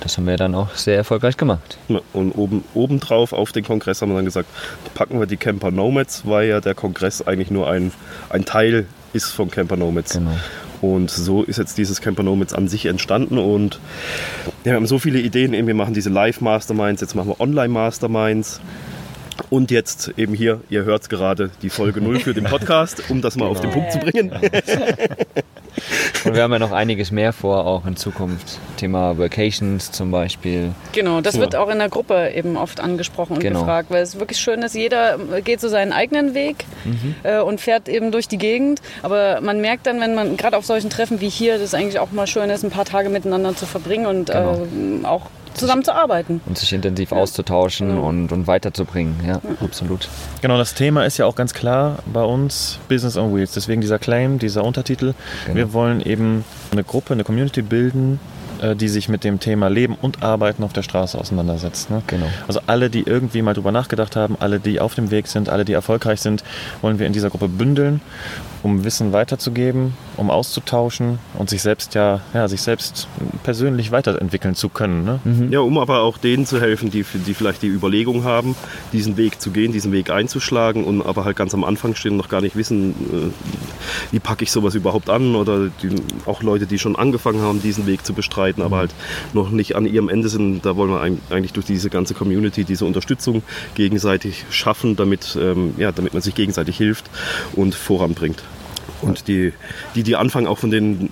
Das 0.00 0.18
haben 0.18 0.26
wir 0.26 0.36
dann 0.36 0.54
auch 0.54 0.74
sehr 0.74 0.96
erfolgreich 0.96 1.38
gemacht. 1.38 1.78
Und 2.12 2.32
oben, 2.32 2.62
obendrauf 2.74 3.32
auf 3.32 3.52
den 3.52 3.64
Kongress 3.64 4.02
haben 4.02 4.10
wir 4.10 4.16
dann 4.16 4.26
gesagt, 4.26 4.48
packen 4.92 5.18
wir 5.18 5.26
die 5.26 5.38
Camper 5.38 5.70
Nomads, 5.70 6.22
weil 6.26 6.46
ja 6.46 6.60
der 6.60 6.74
Kongress 6.74 7.26
eigentlich 7.26 7.50
nur 7.50 7.70
ein, 7.70 7.90
ein 8.28 8.44
Teil 8.44 8.86
ist 9.14 9.32
von 9.32 9.50
Camper 9.50 9.76
Nomads. 9.76 10.12
Genau. 10.12 10.32
Und 10.82 11.10
so 11.10 11.42
ist 11.42 11.56
jetzt 11.56 11.78
dieses 11.78 12.02
Camper 12.02 12.22
Nomads 12.22 12.52
an 12.52 12.68
sich 12.68 12.84
entstanden. 12.84 13.38
Und 13.38 13.80
ja, 14.64 14.72
wir 14.72 14.74
haben 14.74 14.86
so 14.86 14.98
viele 14.98 15.20
Ideen. 15.20 15.54
Eben, 15.54 15.66
wir 15.66 15.74
machen 15.74 15.94
diese 15.94 16.10
Live-Masterminds, 16.10 17.00
jetzt 17.00 17.14
machen 17.14 17.28
wir 17.28 17.40
Online-Masterminds. 17.40 18.60
Und 19.50 19.70
jetzt 19.70 20.12
eben 20.16 20.34
hier, 20.34 20.60
ihr 20.70 20.84
hört 20.84 21.02
es 21.02 21.08
gerade, 21.08 21.50
die 21.62 21.70
Folge 21.70 22.00
0 22.00 22.20
für 22.20 22.34
den 22.34 22.44
Podcast, 22.44 23.02
um 23.10 23.20
das 23.20 23.36
mal 23.36 23.46
auf 23.46 23.60
den 23.60 23.70
Punkt 23.70 23.92
zu 23.92 23.98
bringen. 23.98 24.30
Und 26.24 26.34
wir 26.34 26.42
haben 26.42 26.52
ja 26.52 26.58
noch 26.58 26.70
einiges 26.72 27.10
mehr 27.10 27.32
vor, 27.32 27.66
auch 27.66 27.84
in 27.84 27.96
Zukunft. 27.96 28.58
Thema 28.76 29.18
Vacations 29.18 29.90
zum 29.90 30.10
Beispiel. 30.10 30.70
Genau, 30.92 31.20
das 31.20 31.34
Ja. 31.34 31.40
wird 31.42 31.56
auch 31.56 31.68
in 31.68 31.78
der 31.78 31.88
Gruppe 31.88 32.30
eben 32.34 32.56
oft 32.56 32.80
angesprochen 32.80 33.34
und 33.34 33.40
Genau. 33.40 33.60
gefragt, 33.60 33.90
weil 33.90 34.02
es 34.02 34.18
wirklich 34.18 34.38
schön 34.38 34.62
ist, 34.62 34.74
jeder 34.74 35.18
geht 35.44 35.60
so 35.60 35.68
seinen 35.68 35.92
eigenen 35.92 36.32
Weg 36.34 36.64
äh, 37.24 37.40
und 37.40 37.60
fährt 37.60 37.88
eben 37.88 38.12
durch 38.12 38.28
die 38.28 38.38
Gegend. 38.38 38.80
Aber 39.02 39.40
man 39.42 39.60
merkt 39.60 39.86
dann, 39.86 40.00
wenn 40.00 40.14
man 40.14 40.36
gerade 40.36 40.56
auf 40.56 40.64
solchen 40.64 40.90
Treffen 40.90 41.20
wie 41.20 41.28
hier, 41.28 41.54
dass 41.54 41.62
es 41.62 41.74
eigentlich 41.74 41.98
auch 41.98 42.12
mal 42.12 42.26
schön 42.26 42.48
ist, 42.50 42.64
ein 42.64 42.70
paar 42.70 42.84
Tage 42.86 43.08
miteinander 43.10 43.54
zu 43.56 43.66
verbringen 43.66 44.06
und 44.06 44.26
Genau. 44.30 44.66
äh, 45.02 45.06
auch 45.06 45.26
zusammen 45.54 45.84
zu 45.84 45.94
arbeiten. 45.94 46.40
Und 46.46 46.58
sich 46.58 46.72
intensiv 46.72 47.12
auszutauschen 47.12 47.88
Genau. 47.88 48.08
und, 48.08 48.32
und 48.32 48.46
weiterzubringen. 48.46 49.16
Ja, 49.26 49.40
absolut. 49.60 50.08
Genau, 50.42 50.58
das 50.58 50.74
Thema 50.74 51.04
ist 51.04 51.18
ja 51.18 51.26
auch 51.26 51.34
ganz 51.36 51.54
klar 51.54 51.98
bei 52.12 52.22
uns 52.22 52.78
Business 52.88 53.16
on 53.16 53.34
Wheels. 53.34 53.52
Deswegen 53.52 53.80
dieser 53.80 53.98
Claim, 53.98 54.38
dieser 54.38 54.64
Untertitel. 54.64 55.14
Genau. 55.46 55.56
Wir 55.56 55.72
wollen 55.72 56.00
eben 56.00 56.44
eine 56.72 56.84
Gruppe, 56.84 57.14
eine 57.14 57.24
Community 57.24 57.62
bilden, 57.62 58.20
äh, 58.60 58.76
die 58.76 58.88
sich 58.88 59.08
mit 59.08 59.24
dem 59.24 59.40
Thema 59.40 59.68
Leben 59.68 59.96
und 60.00 60.22
Arbeiten 60.22 60.62
auf 60.64 60.72
der 60.72 60.82
Straße 60.82 61.18
auseinandersetzt. 61.18 61.90
Ne? 61.90 62.02
Genau. 62.06 62.26
Also 62.46 62.60
alle, 62.66 62.90
die 62.90 63.02
irgendwie 63.02 63.42
mal 63.42 63.54
drüber 63.54 63.72
nachgedacht 63.72 64.16
haben, 64.16 64.36
alle, 64.40 64.60
die 64.60 64.80
auf 64.80 64.94
dem 64.94 65.10
Weg 65.10 65.26
sind, 65.26 65.48
alle, 65.48 65.64
die 65.64 65.72
erfolgreich 65.72 66.20
sind, 66.20 66.44
wollen 66.82 66.98
wir 66.98 67.06
in 67.06 67.12
dieser 67.12 67.30
Gruppe 67.30 67.48
bündeln, 67.48 68.00
um 68.64 68.82
Wissen 68.82 69.12
weiterzugeben, 69.12 69.92
um 70.16 70.30
auszutauschen 70.30 71.18
und 71.34 71.50
sich 71.50 71.60
selbst 71.60 71.94
ja, 71.94 72.22
ja 72.32 72.48
sich 72.48 72.62
selbst 72.62 73.08
persönlich 73.42 73.92
weiterentwickeln 73.92 74.54
zu 74.54 74.70
können. 74.70 75.04
Ne? 75.04 75.20
Ja, 75.50 75.60
um 75.60 75.76
aber 75.76 76.00
auch 76.00 76.16
denen 76.16 76.46
zu 76.46 76.60
helfen, 76.60 76.90
die, 76.90 77.04
die 77.26 77.34
vielleicht 77.34 77.60
die 77.60 77.68
Überlegung 77.68 78.24
haben, 78.24 78.56
diesen 78.94 79.18
Weg 79.18 79.40
zu 79.40 79.50
gehen, 79.50 79.72
diesen 79.72 79.92
Weg 79.92 80.08
einzuschlagen 80.08 80.84
und 80.84 81.04
aber 81.04 81.26
halt 81.26 81.36
ganz 81.36 81.52
am 81.52 81.62
Anfang 81.62 81.94
stehen 81.94 82.12
und 82.12 82.16
noch 82.16 82.30
gar 82.30 82.40
nicht 82.40 82.56
wissen, 82.56 82.92
äh, 82.92 84.12
wie 84.12 84.18
packe 84.18 84.44
ich 84.44 84.50
sowas 84.50 84.74
überhaupt 84.74 85.10
an 85.10 85.36
oder 85.36 85.68
die, 85.82 85.90
auch 86.24 86.42
Leute, 86.42 86.66
die 86.66 86.78
schon 86.78 86.96
angefangen 86.96 87.42
haben, 87.42 87.60
diesen 87.60 87.86
Weg 87.86 88.06
zu 88.06 88.14
bestreiten, 88.14 88.62
aber 88.62 88.78
halt 88.78 88.94
noch 89.34 89.50
nicht 89.50 89.76
an 89.76 89.84
ihrem 89.84 90.08
Ende 90.08 90.30
sind. 90.30 90.64
Da 90.64 90.74
wollen 90.74 90.90
wir 90.90 91.02
eigentlich 91.02 91.52
durch 91.52 91.66
diese 91.66 91.90
ganze 91.90 92.14
Community 92.14 92.64
diese 92.64 92.86
Unterstützung 92.86 93.42
gegenseitig 93.74 94.46
schaffen, 94.48 94.96
damit, 94.96 95.36
ähm, 95.38 95.74
ja, 95.76 95.92
damit 95.92 96.14
man 96.14 96.22
sich 96.22 96.34
gegenseitig 96.34 96.78
hilft 96.78 97.10
und 97.54 97.74
voranbringt. 97.74 98.42
Und 99.04 99.28
die, 99.28 99.52
die, 99.94 100.02
die 100.02 100.16
anfangen, 100.16 100.46
auch 100.46 100.58
von 100.58 100.70
den 100.70 101.10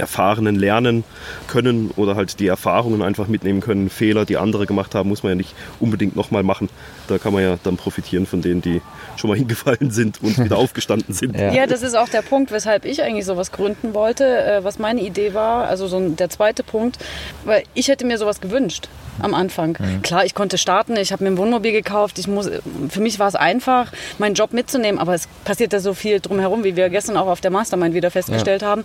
Erfahrenen 0.00 0.56
lernen 0.56 1.04
können 1.46 1.90
oder 1.96 2.16
halt 2.16 2.40
die 2.40 2.46
Erfahrungen 2.46 3.02
einfach 3.02 3.28
mitnehmen 3.28 3.60
können. 3.60 3.90
Fehler, 3.90 4.24
die 4.24 4.36
andere 4.36 4.66
gemacht 4.66 4.94
haben, 4.94 5.08
muss 5.08 5.22
man 5.22 5.30
ja 5.30 5.36
nicht 5.36 5.54
unbedingt 5.78 6.16
nochmal 6.16 6.42
machen. 6.42 6.68
Da 7.08 7.18
kann 7.18 7.32
man 7.32 7.42
ja 7.42 7.58
dann 7.62 7.76
profitieren 7.76 8.26
von 8.26 8.42
denen, 8.42 8.62
die 8.62 8.80
schon 9.16 9.30
mal 9.30 9.36
hingefallen 9.38 9.90
sind 9.90 10.22
und 10.22 10.38
wieder 10.38 10.58
aufgestanden 10.58 11.14
sind. 11.14 11.36
Ja. 11.38 11.52
Ja, 11.52 11.66
das 11.66 11.82
ist 11.82 11.96
auch 11.96 12.08
der 12.08 12.22
Punkt, 12.22 12.50
weshalb 12.50 12.84
ich 12.84 13.02
eigentlich 13.02 13.24
sowas 13.24 13.52
gründen 13.52 13.94
wollte, 13.94 14.24
äh, 14.24 14.64
was 14.64 14.78
meine 14.78 15.00
Idee 15.00 15.34
war. 15.34 15.68
Also 15.68 15.86
so 15.86 16.00
der 16.08 16.30
zweite 16.30 16.62
Punkt, 16.62 16.98
weil 17.44 17.62
ich 17.74 17.88
hätte 17.88 18.06
mir 18.06 18.18
sowas 18.18 18.40
gewünscht 18.40 18.88
am 19.22 19.34
Anfang. 19.34 19.76
Klar, 20.02 20.24
ich 20.24 20.34
konnte 20.34 20.58
starten, 20.58 20.96
ich 20.96 21.12
habe 21.12 21.24
mir 21.24 21.30
ein 21.30 21.36
Wohnmobil 21.36 21.72
gekauft, 21.72 22.18
ich 22.18 22.26
muss, 22.26 22.50
für 22.88 23.00
mich 23.00 23.18
war 23.18 23.28
es 23.28 23.34
einfach, 23.34 23.92
meinen 24.18 24.34
Job 24.34 24.52
mitzunehmen, 24.52 24.98
aber 24.98 25.14
es 25.14 25.28
passiert 25.44 25.72
da 25.72 25.80
so 25.80 25.94
viel 25.94 26.20
drumherum, 26.20 26.64
wie 26.64 26.76
wir 26.76 26.88
gestern 26.88 27.16
auch 27.16 27.26
auf 27.26 27.40
der 27.40 27.50
Mastermind 27.50 27.94
wieder 27.94 28.10
festgestellt 28.10 28.62
haben. 28.62 28.84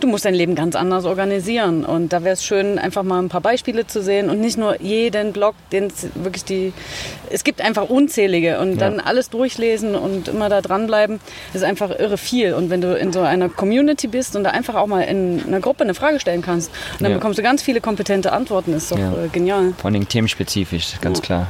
Du 0.00 0.06
musst 0.06 0.24
dein 0.24 0.34
Leben 0.34 0.51
ganz 0.54 0.76
anders 0.76 1.04
organisieren 1.04 1.84
und 1.84 2.12
da 2.12 2.22
wäre 2.24 2.34
es 2.34 2.44
schön, 2.44 2.78
einfach 2.78 3.02
mal 3.02 3.20
ein 3.20 3.28
paar 3.28 3.40
Beispiele 3.40 3.86
zu 3.86 4.02
sehen 4.02 4.30
und 4.30 4.40
nicht 4.40 4.58
nur 4.58 4.80
jeden 4.80 5.32
Blog, 5.32 5.54
den 5.72 5.84
es 5.84 6.06
wirklich 6.14 6.44
die, 6.44 6.72
es 7.30 7.44
gibt 7.44 7.60
einfach 7.60 7.88
unzählige 7.88 8.58
und 8.60 8.80
dann 8.80 9.00
alles 9.00 9.30
durchlesen 9.30 9.94
und 9.94 10.28
immer 10.28 10.48
da 10.48 10.60
dranbleiben, 10.60 11.20
ist 11.54 11.64
einfach 11.64 11.90
irre 11.98 12.18
viel. 12.18 12.54
Und 12.54 12.70
wenn 12.70 12.80
du 12.80 12.96
in 12.96 13.12
so 13.12 13.20
einer 13.20 13.48
Community 13.48 14.06
bist 14.08 14.36
und 14.36 14.44
da 14.44 14.50
einfach 14.50 14.74
auch 14.74 14.86
mal 14.86 15.02
in 15.02 15.42
einer 15.46 15.60
Gruppe 15.60 15.84
eine 15.84 15.94
Frage 15.94 16.20
stellen 16.20 16.42
kannst, 16.42 16.70
und 16.94 17.02
dann 17.02 17.12
Ja. 17.12 17.18
bekommst 17.18 17.38
du 17.38 17.42
ganz 17.42 17.62
viele 17.62 17.80
kompetente 17.80 18.32
Antworten, 18.32 18.72
ist 18.72 18.92
doch 18.92 18.98
Ja. 18.98 19.12
äh, 19.12 19.28
genial. 19.32 19.74
Vor 19.78 19.90
allem 19.90 20.08
themenspezifisch, 20.08 20.94
ganz 21.00 21.22
klar. 21.22 21.46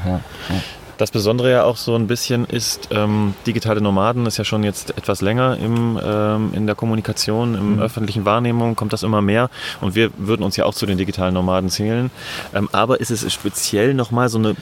Das 1.03 1.11
Besondere 1.11 1.51
ja 1.51 1.65
auch 1.65 1.79
so 1.79 1.97
ein 1.97 2.07
bisschen 2.07 2.45
ist, 2.45 2.91
ähm, 2.93 3.35
digitale 3.45 3.81
Nomaden 3.81 4.25
ist 4.27 4.37
ja 4.37 4.45
schon 4.45 4.63
jetzt 4.63 4.97
etwas 4.97 5.21
länger 5.21 5.57
im, 5.57 5.99
ähm, 6.01 6.53
in 6.55 6.67
der 6.67 6.77
Kommunikation, 6.77 7.57
im 7.57 7.81
öffentlichen 7.81 8.25
Wahrnehmung 8.25 8.77
kommt 8.77 8.93
das 8.93 9.03
immer 9.03 9.21
mehr 9.21 9.51
und 9.81 9.97
wir 9.97 10.13
würden 10.17 10.45
uns 10.45 10.57
ja 10.57 10.65
auch 10.65 10.75
zu 10.75 10.87
den 10.87 10.99
digitalen 10.99 11.35
Nomaden 11.35 11.71
zählen. 11.71 12.13
Ähm, 12.55 12.69
aber 12.71 13.01
ist 13.01 13.11
es 13.11 13.33
speziell 13.33 13.95
nochmal 13.95 14.29
so 14.29 14.39
eine 14.39 14.55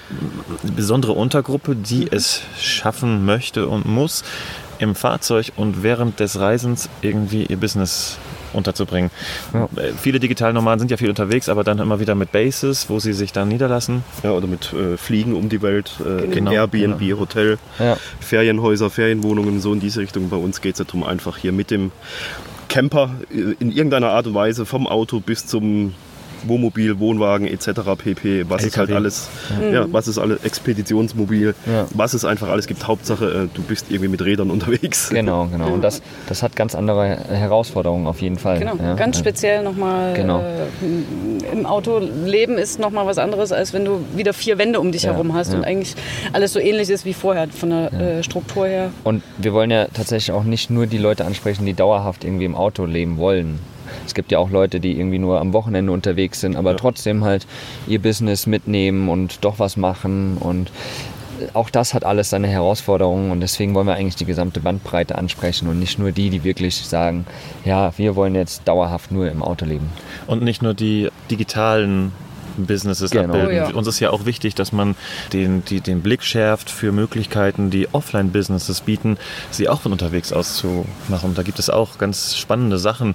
besondere 0.63 1.13
Untergruppe, 1.13 1.77
die 1.77 2.11
es 2.11 2.41
schaffen 2.59 3.27
möchte 3.27 3.69
und 3.69 3.85
muss, 3.85 4.25
im 4.79 4.95
Fahrzeug 4.95 5.53
und 5.57 5.83
während 5.83 6.21
des 6.21 6.41
Reisens 6.41 6.89
irgendwie 7.03 7.45
ihr 7.45 7.59
Business 7.59 8.17
unterzubringen. 8.53 9.11
Ja. 9.53 9.65
Äh, 9.77 9.93
Viele 10.01 10.21
digitale 10.21 10.53
Nomaden 10.55 10.81
sind 10.81 10.91
ja 10.91 10.97
viel 10.97 11.09
unterwegs, 11.09 11.49
aber 11.49 11.65
dann 11.65 11.79
immer 11.79 12.01
wieder 12.01 12.15
mit 12.15 12.33
Bases, 12.33 12.89
wo 12.89 12.99
sie 12.99 13.13
sich 13.13 13.33
dann 13.33 13.49
niederlassen. 13.49 14.03
Ja, 14.23 14.33
oder 14.33 14.47
mit 14.47 14.73
äh, 14.73 14.97
Fliegen 14.97 15.35
um 15.35 15.49
die 15.49 15.63
Welt, 15.63 15.93
äh, 16.01 16.27
Genau, 16.29 16.51
Airbnb, 16.53 17.01
Hotel, 17.19 17.59
Ja. 17.79 17.97
Ferienhäuser, 18.21 18.91
Ferienwohnungen, 18.91 19.61
so 19.61 19.73
in 19.73 19.81
diese 19.81 20.01
Richtung. 20.01 20.29
Bei 20.31 20.37
uns 20.37 20.61
geht 20.61 20.75
es 20.75 20.79
ja 20.79 20.85
darum, 20.85 21.05
einfach 21.05 21.37
hier 21.37 21.53
mit 21.53 21.71
dem 21.71 21.93
Camper 22.69 23.11
äh, 23.33 23.55
in 23.59 23.71
irgendeiner 23.73 24.11
Art 24.11 24.27
und 24.27 24.35
Weise 24.35 24.67
vom 24.67 24.87
Auto 24.87 25.21
bis 25.21 25.47
zum 25.47 25.95
Wohnmobil, 26.47 26.99
Wohnwagen 26.99 27.47
etc. 27.47 27.81
pp. 27.97 28.47
Was 28.49 28.65
ist 28.65 28.77
halt 28.77 28.93
alles, 28.93 29.29
ja, 29.73 29.87
was 29.93 30.09
ist 30.09 30.19
alles 30.19 30.43
Expeditionsmobil, 30.45 31.55
Ja. 31.67 31.87
was 31.95 32.15
es 32.15 32.25
einfach 32.25 32.49
alles 32.49 32.67
gibt. 32.67 32.87
Hauptsache, 32.87 33.25
äh, 33.25 33.49
du 33.55 33.63
bist 33.63 33.87
irgendwie 33.91 34.09
mit 34.09 34.23
Rädern 34.25 34.51
unterwegs. 34.51 35.11
Genau, 35.11 35.47
genau. 35.47 35.73
Und 35.73 35.83
das, 35.83 36.03
das 36.29 36.43
hat 36.43 36.57
ganz 36.57 36.75
andere 36.75 37.17
Herausforderungen 37.29 38.07
auf 38.07 38.21
jeden 38.21 38.39
Fall. 38.39 38.59
Genau, 38.59 38.77
ja. 38.77 38.95
ganz 38.95 39.19
speziell 39.19 39.63
nochmal. 39.63 40.15
Genau. 40.15 40.41
Äh, 40.41 41.53
Im 41.53 41.67
Autoleben 41.67 42.59
ist 42.59 42.79
nochmal 42.79 43.07
was 43.07 43.19
anderes, 43.19 43.53
als 43.53 43.73
wenn 43.73 43.85
du 43.85 44.05
wieder 44.15 44.33
vier 44.33 44.59
Wände 44.59 44.81
um 44.81 44.93
dich 44.93 45.03
Ja, 45.05 45.13
herum 45.13 45.35
hast 45.35 45.53
ja. 45.53 45.59
und 45.59 45.65
eigentlich 45.65 45.95
alles 46.33 46.53
so 46.53 46.59
ähnlich 46.61 46.89
ist 46.91 47.05
wie 47.05 47.15
vorher, 47.15 47.49
von 47.49 47.71
der 47.71 47.93
äh, 47.93 48.23
Struktur 48.23 48.67
her. 48.67 48.91
Und 49.05 49.23
wir 49.39 49.53
wollen 49.53 49.71
ja 49.71 49.87
tatsächlich 49.87 50.33
auch 50.33 50.45
nicht 50.45 50.71
nur 50.71 50.87
die 50.87 50.99
Leute 50.99 51.25
ansprechen, 51.25 51.67
die 51.67 51.75
dauerhaft 51.75 52.25
irgendwie 52.25 52.45
im 52.45 52.55
Auto 52.55 52.85
leben 52.85 53.17
wollen. 53.19 53.59
Es 54.07 54.15
gibt 54.15 54.33
ja 54.33 54.39
auch 54.39 54.51
Leute, 54.51 54.81
die 54.81 54.99
irgendwie 54.99 55.19
nur 55.19 55.41
am 55.41 55.53
Wochenende 55.53 55.93
unterwegs 55.93 56.41
sind, 56.41 56.57
aber 56.57 56.77
trotzdem 56.77 57.25
halt 57.25 57.47
ihr 57.87 58.01
Business 58.01 58.47
mitnehmen 58.47 59.09
und 59.09 59.45
doch 59.45 59.59
was 59.59 59.77
machen. 59.77 60.37
Und 60.39 60.71
auch 61.55 61.71
das 61.71 61.95
hat 61.95 62.05
alles 62.05 62.31
seine 62.31 62.49
Herausforderungen 62.49 63.31
und 63.31 63.41
deswegen 63.41 63.75
wollen 63.75 63.87
wir 63.87 63.95
eigentlich 63.95 64.17
die 64.17 64.27
gesamte 64.27 64.61
Bandbreite 64.61 65.17
ansprechen 65.17 65.69
und 65.69 65.79
nicht 65.79 65.99
nur 65.99 66.13
die, 66.13 66.31
die 66.31 66.45
wirklich 66.45 66.77
sagen, 66.77 67.27
ja, 67.65 67.97
wir 67.97 68.17
wollen 68.17 68.35
jetzt 68.35 68.63
dauerhaft 68.67 69.11
nur 69.11 69.31
im 69.31 69.43
Auto 69.43 69.65
leben. 69.65 69.91
Und 70.27 70.43
nicht 70.43 70.63
nur 70.63 70.75
die 70.75 71.09
digitalen 71.31 72.13
Businesses 72.57 73.11
Genau. 73.11 73.25
abbilden. 73.25 73.49
Oh 73.49 73.71
ja. 73.71 73.75
Uns 73.75 73.87
ist 73.87 74.01
ja 74.01 74.11
auch 74.11 74.27
wichtig, 74.27 74.55
dass 74.55 74.73
man 74.73 74.97
den, 75.33 75.65
die, 75.65 75.81
den 75.81 76.03
Blick 76.03 76.23
schärft 76.23 76.71
für 76.71 76.93
Möglichkeiten, 76.93 77.71
die 77.71 77.89
Offline-Businesses 77.93 78.83
bieten, 78.83 79.17
sie 79.51 79.69
auch 79.69 79.81
von 79.81 79.93
unterwegs 79.93 80.33
aus 80.33 80.57
zu 80.57 80.85
machen. 81.09 81.35
Da 81.35 81.43
gibt 81.43 81.59
es 81.59 81.71
auch 81.71 81.99
ganz 81.99 82.37
spannende 82.37 82.79
Sachen. 82.79 83.15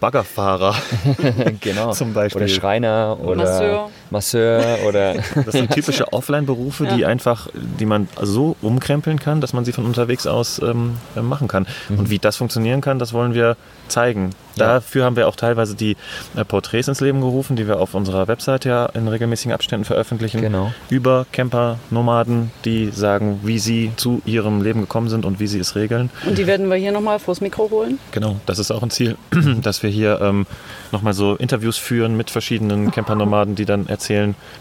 Baggerfahrer 0.00 0.74
genau. 1.60 1.92
zum 1.92 2.12
Beispiel. 2.12 2.42
Oder 2.42 2.48
Schreiner 2.48 3.18
oder 3.20 3.36
Masseur. 3.36 3.90
Masseur 4.12 4.78
oder 4.86 5.14
Das 5.44 5.52
sind 5.52 5.70
typische 5.72 6.12
Offline-Berufe, 6.12 6.86
die 6.86 7.04
einfach, 7.04 7.48
die 7.54 7.86
man 7.86 8.08
so 8.20 8.56
umkrempeln 8.62 9.18
kann, 9.18 9.40
dass 9.40 9.52
man 9.52 9.64
sie 9.64 9.72
von 9.72 9.84
unterwegs 9.84 10.26
aus 10.26 10.60
ähm, 10.62 10.96
äh, 11.16 11.20
machen 11.20 11.48
kann. 11.48 11.66
Und 11.88 12.10
wie 12.10 12.18
das 12.18 12.36
funktionieren 12.36 12.80
kann, 12.80 12.98
das 12.98 13.12
wollen 13.12 13.34
wir 13.34 13.56
zeigen. 13.88 14.30
Ja. 14.56 14.74
Dafür 14.74 15.04
haben 15.04 15.16
wir 15.16 15.28
auch 15.28 15.36
teilweise 15.36 15.74
die 15.74 15.96
äh, 16.36 16.44
Porträts 16.44 16.88
ins 16.88 17.00
Leben 17.00 17.20
gerufen, 17.20 17.56
die 17.56 17.66
wir 17.66 17.80
auf 17.80 17.94
unserer 17.94 18.28
Webseite 18.28 18.68
ja 18.68 18.86
in 18.86 19.08
regelmäßigen 19.08 19.52
Abständen 19.52 19.84
veröffentlichen. 19.84 20.40
Genau. 20.40 20.72
Über 20.90 21.26
Camper, 21.32 21.78
Nomaden, 21.90 22.50
die 22.64 22.90
sagen, 22.90 23.40
wie 23.44 23.58
sie 23.58 23.92
zu 23.96 24.20
ihrem 24.24 24.62
Leben 24.62 24.82
gekommen 24.82 25.08
sind 25.08 25.24
und 25.24 25.40
wie 25.40 25.46
sie 25.46 25.58
es 25.58 25.74
regeln. 25.74 26.10
Und 26.26 26.38
die 26.38 26.46
werden 26.46 26.68
wir 26.68 26.76
hier 26.76 26.92
nochmal 26.92 27.18
vors 27.18 27.40
Mikro 27.40 27.70
holen. 27.70 27.98
Genau, 28.12 28.36
das 28.46 28.58
ist 28.58 28.70
auch 28.70 28.82
ein 28.82 28.90
Ziel, 28.90 29.16
dass 29.62 29.82
wir 29.82 29.90
hier 29.90 30.20
ähm, 30.20 30.46
nochmal 30.90 31.14
so 31.14 31.34
Interviews 31.36 31.78
führen 31.78 32.16
mit 32.16 32.30
verschiedenen 32.30 32.90
Camper-Nomaden, 32.90 33.54
die 33.54 33.64
dann 33.64 33.86
erzählen, 33.86 34.01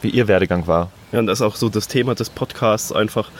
wie 0.01 0.09
ihr 0.09 0.27
Werdegang 0.27 0.67
war. 0.67 0.91
Ja, 1.11 1.19
und 1.19 1.27
das 1.27 1.39
ist 1.39 1.45
auch 1.45 1.55
so 1.55 1.69
das 1.69 1.87
Thema 1.87 2.15
des 2.15 2.29
Podcasts, 2.29 2.91
einfach 2.91 3.31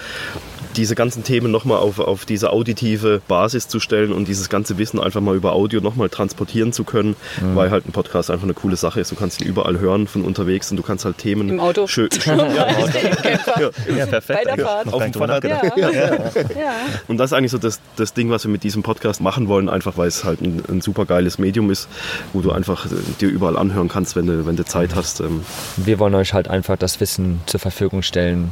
diese 0.76 0.96
ganzen 0.96 1.24
Themen 1.24 1.52
nochmal 1.52 1.78
auf, 1.78 2.00
auf 2.00 2.26
diese 2.26 2.52
auditive 2.52 3.22
Basis 3.28 3.68
zu 3.68 3.80
stellen 3.80 4.12
und 4.12 4.28
dieses 4.28 4.50
ganze 4.50 4.78
Wissen 4.78 5.00
einfach 5.00 5.22
mal 5.22 5.36
über 5.36 5.54
Audio 5.54 5.82
nochmal 5.82 6.10
transportieren 6.10 6.74
zu 6.74 6.84
können, 6.84 7.16
weil 7.54 7.72
halt 7.72 7.88
ein 7.88 7.92
Podcast 7.92 8.30
einfach 8.32 8.44
eine 8.46 8.54
coole 8.54 8.76
Sache 8.76 9.00
ist. 9.00 9.12
Du 9.12 9.16
kannst 9.16 9.42
ihn 9.42 9.48
überall 9.48 9.80
hören 9.80 10.08
von 10.08 10.24
unterwegs 10.24 10.72
und 10.72 10.78
du 10.78 10.84
kannst 10.84 11.06
halt 11.06 11.18
Themen 11.18 11.50
Im 11.50 11.60
Auto. 11.60 11.88
schön, 11.88 12.10
schön 12.12 12.40
ja, 12.56 12.66
Camper. 12.66 13.72
Ja, 13.96 14.06
perfekt. 14.06 14.40
Bei 14.44 14.56
der 14.56 14.66
Fahrt. 14.66 14.86
Noch 14.86 14.94
Auf 14.94 15.04
dem 15.04 15.14
Fahrrad. 15.14 15.44
nachgedacht. 15.44 15.78
Ja. 15.78 15.92
ja. 15.92 16.74
Und 17.08 17.18
das 17.18 17.32
ist 17.32 17.38
eigentlich 17.38 17.52
so 17.52 17.58
das, 17.58 17.80
das 17.96 18.14
Ding, 18.14 18.30
was 18.30 18.44
wir 18.46 18.52
mit 18.52 18.64
diesem 18.64 18.84
Podcast 18.84 19.22
machen 19.22 19.48
wollen, 19.48 19.70
einfach 19.70 19.98
weil 19.98 20.08
es 20.08 20.24
halt 20.24 20.42
ein, 20.42 20.64
ein 20.70 20.82
super 20.82 21.06
geiles 21.06 21.38
Medium 21.38 21.70
ist, 21.72 21.88
wo 22.34 22.42
du 22.42 22.52
einfach 22.52 22.86
äh, 22.86 22.90
dir 23.20 23.30
überall 23.30 23.58
anhören 23.58 23.88
kannst, 23.90 24.16
wenn 24.16 24.28
du, 24.28 24.46
wenn 24.46 24.56
du 24.56 24.66
Zeit 24.66 24.96
hast. 24.96 25.20
Ähm, 25.20 25.44
wir 25.78 26.00
wollen 26.00 26.16
euch 26.16 26.34
halt 26.34 26.48
einfach 26.48 26.78
das 26.78 27.00
Wissen 27.00 27.42
zur 27.46 27.60
Verfügung 27.60 28.02
stellen, 28.02 28.52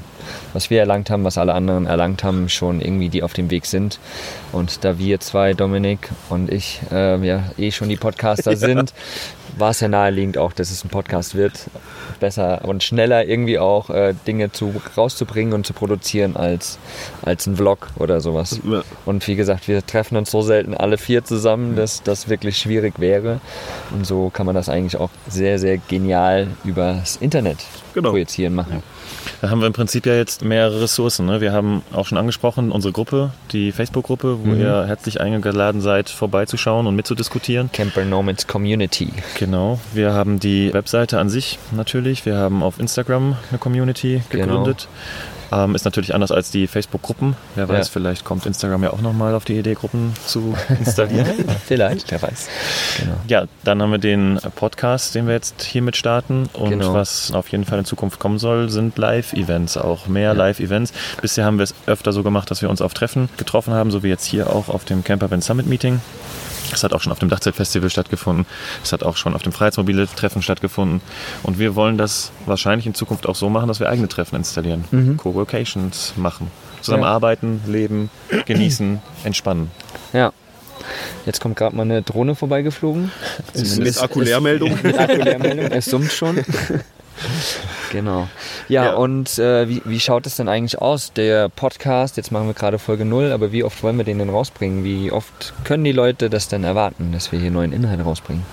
was 0.53 0.69
wir 0.69 0.79
erlangt 0.79 1.09
haben, 1.09 1.23
was 1.23 1.37
alle 1.37 1.53
anderen 1.53 1.85
erlangt 1.85 2.23
haben, 2.23 2.49
schon 2.49 2.81
irgendwie 2.81 3.09
die 3.09 3.23
auf 3.23 3.33
dem 3.33 3.51
Weg 3.51 3.65
sind. 3.65 3.99
Und 4.51 4.83
da 4.83 4.97
wir 4.97 5.19
zwei, 5.19 5.53
Dominik 5.53 6.09
und 6.29 6.51
ich, 6.51 6.81
äh, 6.91 7.17
ja 7.25 7.43
eh 7.57 7.71
schon 7.71 7.89
die 7.89 7.97
Podcaster 7.97 8.55
sind, 8.57 8.93
war 9.57 9.71
es 9.71 9.79
ja 9.79 9.87
naheliegend 9.87 10.37
auch, 10.37 10.53
dass 10.53 10.71
es 10.71 10.83
ein 10.83 10.89
Podcast 10.89 11.35
wird. 11.35 11.69
Besser 12.19 12.61
und 12.63 12.83
schneller 12.83 13.25
irgendwie 13.25 13.59
auch 13.59 13.89
äh, 13.89 14.13
Dinge 14.27 14.51
zu, 14.51 14.73
rauszubringen 14.97 15.53
und 15.53 15.65
zu 15.65 15.73
produzieren 15.73 16.35
als, 16.35 16.77
als 17.21 17.47
ein 17.47 17.55
Vlog 17.55 17.87
oder 17.97 18.21
sowas. 18.21 18.59
Ja. 18.69 18.83
Und 19.05 19.27
wie 19.27 19.35
gesagt, 19.35 19.67
wir 19.67 19.85
treffen 19.85 20.17
uns 20.17 20.31
so 20.31 20.41
selten 20.41 20.73
alle 20.73 20.97
vier 20.97 21.23
zusammen, 21.23 21.75
dass 21.75 22.03
das 22.03 22.29
wirklich 22.29 22.57
schwierig 22.57 22.99
wäre. 22.99 23.39
Und 23.91 24.05
so 24.05 24.29
kann 24.29 24.45
man 24.45 24.55
das 24.55 24.69
eigentlich 24.69 24.97
auch 24.97 25.09
sehr, 25.27 25.59
sehr 25.59 25.77
genial 25.77 26.47
übers 26.63 27.17
Internet 27.17 27.57
Genau. 27.93 28.11
projizieren 28.11 28.55
machen. 28.55 28.83
Da 29.41 29.49
haben 29.49 29.59
wir 29.59 29.67
im 29.67 29.73
Prinzip 29.73 30.05
ja 30.05 30.15
jetzt 30.15 30.43
mehrere 30.43 30.81
Ressourcen. 30.81 31.25
Ne? 31.25 31.41
Wir 31.41 31.53
haben 31.53 31.81
auch 31.93 32.05
schon 32.05 32.17
angesprochen, 32.17 32.71
unsere 32.71 32.91
Gruppe, 32.91 33.31
die 33.51 33.71
Facebook-Gruppe, 33.71 34.39
wo 34.43 34.53
ihr 34.53 34.85
herzlich 34.85 35.21
eingeladen 35.21 35.81
seid, 35.81 36.09
vorbeizuschauen 36.09 36.87
und 36.87 36.95
mitzudiskutieren. 36.95 37.71
Camper 37.71 38.05
Nomads 38.05 38.47
Community. 38.47 39.09
Genau. 39.37 39.79
Wir 39.93 40.13
haben 40.13 40.39
die 40.39 40.73
Webseite 40.73 41.19
an 41.19 41.29
sich 41.29 41.59
natürlich. 41.71 42.25
Wir 42.25 42.37
haben 42.37 42.63
auf 42.63 42.79
Instagram 42.79 43.37
eine 43.49 43.59
Community 43.59 44.21
Genau. 44.29 44.65
Ähm, 45.51 45.73
ist 45.75 45.85
natürlich 45.85 46.13
anders 46.13 46.31
als 46.31 46.51
die 46.51 46.67
Facebook-Gruppen. 46.67 47.35
Wer 47.55 47.67
weiß, 47.67 47.87
Ja. 47.87 47.91
vielleicht 47.93 48.23
kommt 48.25 48.45
Instagram 48.45 48.83
ja 48.83 48.91
auch 48.91 49.01
nochmal 49.01 49.33
auf 49.35 49.45
die 49.45 49.57
Idee, 49.57 49.73
Gruppen 49.73 50.13
zu 50.25 50.55
installieren. 50.79 51.27
Vielleicht. 51.65 52.11
Wer 52.11 52.21
weiß. 52.21 52.47
Genau. 52.99 53.13
Ja, 53.27 53.45
dann 53.63 53.81
haben 53.81 53.91
wir 53.91 53.97
den 53.99 54.39
Podcast, 54.55 55.15
den 55.15 55.25
wir 55.27 55.33
jetzt 55.33 55.61
hiermit 55.63 55.97
starten. 55.97 56.49
Und 56.53 56.69
Genau. 56.69 56.93
was 56.93 57.31
auf 57.31 57.47
jeden 57.49 57.65
Fall 57.65 57.79
in 57.79 57.85
Zukunft 57.85 58.19
kommen 58.19 58.37
soll, 58.39 58.69
sind 58.69 58.97
Live-Events, 58.97 59.77
auch 59.77 60.07
mehr 60.07 60.33
Live-Events. 60.33 60.93
Bisher 61.21 61.45
haben 61.45 61.57
wir 61.57 61.63
es 61.63 61.73
öfter 61.87 62.13
so 62.13 62.23
gemacht, 62.23 62.51
dass 62.51 62.61
wir 62.61 62.69
uns 62.69 62.81
auf 62.81 62.93
Treffen 62.93 63.29
getroffen 63.37 63.73
haben, 63.73 63.91
so 63.91 64.03
wie 64.03 64.09
jetzt 64.09 64.25
hier 64.25 64.49
auch 64.53 64.69
auf 64.69 64.85
dem 64.85 65.03
Camper 65.03 65.31
Van 65.31 65.41
Summit 65.41 65.65
Meeting. 65.67 66.01
Es 66.71 66.83
hat 66.83 66.93
auch 66.93 67.01
schon 67.01 67.11
auf 67.11 67.19
dem 67.19 67.29
Dachzeltfestival 67.29 67.89
stattgefunden. 67.89 68.45
Es 68.83 68.91
hat 68.93 69.03
auch 69.03 69.17
schon 69.17 69.33
auf 69.35 69.41
dem 69.41 69.51
Freiheitsmobile-Treffen 69.51 70.41
stattgefunden. 70.41 71.01
Und 71.43 71.59
wir 71.59 71.75
wollen 71.75 71.97
das 71.97 72.31
wahrscheinlich 72.45 72.85
in 72.85 72.93
Zukunft 72.93 73.27
auch 73.27 73.35
so 73.35 73.49
machen, 73.49 73.67
dass 73.67 73.79
wir 73.79 73.89
eigene 73.89 74.07
Treffen 74.07 74.35
installieren. 74.35 75.15
Co-Locations 75.17 76.13
machen. 76.17 76.51
Zusammen 76.81 77.03
Ja. 77.03 77.09
arbeiten, 77.09 77.61
leben, 77.67 78.09
genießen, 78.45 78.99
entspannen. 79.23 79.71
Ja. 80.13 80.31
Jetzt 81.25 81.41
kommt 81.41 81.57
gerade 81.57 81.75
mal 81.75 81.83
eine 81.83 82.01
Drohne 82.01 82.35
vorbeigeflogen. 82.35 83.11
mit 83.79 84.01
Akkuleermeldung. 84.01 84.77
Mit 84.81 84.97
Akkuleermeldung. 84.99 85.65
Es 85.71 85.85
summt 85.85 86.11
schon. 86.11 86.39
Genau. 87.91 88.27
Ja, 88.67 88.85
Ja. 88.85 88.93
und 88.95 89.37
äh, 89.39 89.67
wie, 89.69 89.81
wie 89.85 89.99
schaut 89.99 90.25
es 90.25 90.35
denn 90.35 90.47
eigentlich 90.47 90.79
aus? 90.81 91.13
Der 91.13 91.49
Podcast, 91.49 92.17
jetzt 92.17 92.31
machen 92.31 92.47
wir 92.47 92.53
gerade 92.53 92.79
Folge 92.79 93.05
0, 93.05 93.31
aber 93.31 93.51
wie 93.51 93.63
oft 93.63 93.81
wollen 93.83 93.97
wir 93.97 94.03
den 94.05 94.19
denn 94.19 94.29
rausbringen? 94.29 94.83
Wie 94.83 95.11
oft 95.11 95.53
können 95.63 95.83
die 95.83 95.91
Leute 95.91 96.29
das 96.29 96.47
denn 96.47 96.63
erwarten, 96.63 97.11
dass 97.11 97.31
wir 97.31 97.39
hier 97.39 97.51
neuen 97.51 97.73
Inhalt 97.73 98.03
rausbringen? 98.05 98.43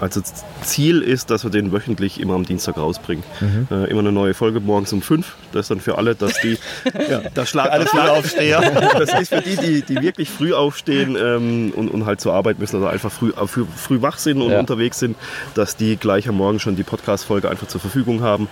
Also 0.00 0.20
das 0.20 0.44
Ziel 0.62 1.00
ist, 1.02 1.30
dass 1.30 1.44
wir 1.44 1.50
den 1.50 1.72
wöchentlich 1.72 2.20
immer 2.20 2.34
am 2.34 2.44
Dienstag 2.44 2.76
rausbringen. 2.76 3.24
Äh, 3.70 3.90
immer 3.90 4.00
eine 4.00 4.12
neue 4.12 4.34
Folge 4.34 4.60
morgens 4.60 4.92
um 4.92 5.02
fünf. 5.02 5.36
Das 5.52 5.62
ist 5.62 5.70
dann 5.70 5.80
für 5.80 5.98
alle, 5.98 6.14
dass 6.14 6.40
die 6.40 6.58
ja, 7.10 7.22
das 7.34 7.48
Schlag, 7.50 7.70
alle 7.70 7.86
Frühaufsteher. 7.86 8.60
das 8.98 9.20
ist 9.20 9.28
für 9.28 9.40
die, 9.40 9.56
die, 9.56 9.82
die 9.82 10.02
wirklich 10.02 10.30
früh 10.30 10.52
aufstehen 10.52 11.16
ähm, 11.20 11.72
und, 11.76 11.88
und 11.88 12.06
halt 12.06 12.20
zur 12.20 12.34
Arbeit 12.34 12.58
müssen, 12.58 12.76
also 12.76 12.88
einfach 12.88 13.12
früh, 13.12 13.30
äh, 13.30 13.46
früh, 13.46 13.64
früh 13.76 14.02
wach 14.02 14.18
sind 14.18 14.40
und 14.42 14.50
Ja. 14.50 14.60
unterwegs 14.60 14.98
sind, 14.98 15.16
dass 15.54 15.76
die 15.76 15.96
gleich 15.96 16.28
am 16.28 16.36
Morgen 16.36 16.58
schon 16.60 16.76
die 16.76 16.82
Podcast-Folge 16.82 17.48
einfach 17.50 17.68
zur 17.68 17.80
Verfügung 17.80 18.22
haben. 18.22 18.48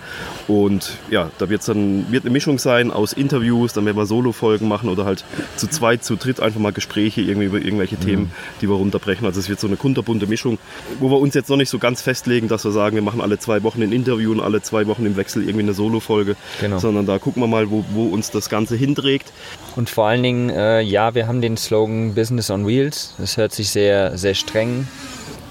Und 0.48 0.92
ja, 1.10 1.30
da 1.38 1.48
wird's 1.48 1.66
dann 1.66 2.10
wird 2.10 2.24
eine 2.24 2.32
Mischung 2.32 2.58
sein 2.58 2.90
aus 2.90 3.12
Interviews, 3.12 3.72
dann 3.72 3.84
werden 3.86 3.96
wir 3.96 4.06
Solo-Folgen 4.06 4.68
machen 4.68 4.88
oder 4.88 5.04
halt 5.04 5.24
zu 5.56 5.66
zweit, 5.68 6.04
zu 6.04 6.16
dritt 6.16 6.40
einfach 6.40 6.60
mal 6.60 6.72
Gespräche 6.72 7.20
irgendwie 7.20 7.46
über 7.46 7.58
irgendwelche 7.58 7.96
Themen, 7.96 8.30
die 8.60 8.68
wir 8.68 8.74
runterbrechen. 8.76 9.26
Also 9.26 9.40
es 9.40 9.48
wird 9.48 9.60
so 9.60 9.66
eine 9.66 9.76
kunterbunte 9.76 10.26
Mischung, 10.26 10.58
wo 11.00 11.10
wir 11.10 11.18
uns 11.18 11.31
jetzt 11.34 11.48
noch 11.50 11.56
nicht 11.56 11.68
so 11.70 11.78
ganz 11.78 12.02
festlegen, 12.02 12.48
dass 12.48 12.64
wir 12.64 12.70
sagen, 12.72 12.94
wir 12.96 13.02
machen 13.02 13.20
alle 13.20 13.38
zwei 13.38 13.62
Wochen 13.62 13.82
ein 13.82 13.92
Interview 13.92 14.32
und 14.32 14.40
alle 14.40 14.62
zwei 14.62 14.86
Wochen 14.86 15.04
im 15.06 15.16
Wechsel 15.16 15.42
irgendwie 15.42 15.62
eine 15.62 15.74
Solo-Folge, 15.74 16.36
Genau. 16.60 16.78
sondern 16.78 17.06
da 17.06 17.18
gucken 17.18 17.42
wir 17.42 17.46
mal, 17.46 17.70
wo, 17.70 17.84
wo 17.92 18.06
uns 18.08 18.30
das 18.30 18.48
Ganze 18.48 18.76
hinträgt. 18.76 19.32
Und 19.76 19.90
vor 19.90 20.06
allen 20.08 20.22
Dingen, 20.22 20.50
äh, 20.50 20.80
ja, 20.80 21.14
wir 21.14 21.26
haben 21.26 21.40
den 21.40 21.56
Slogan 21.56 22.14
Business 22.14 22.50
on 22.50 22.66
Wheels. 22.66 23.14
Das 23.18 23.36
hört 23.36 23.52
sich 23.52 23.70
sehr, 23.70 24.16
sehr 24.18 24.34
streng. 24.34 24.86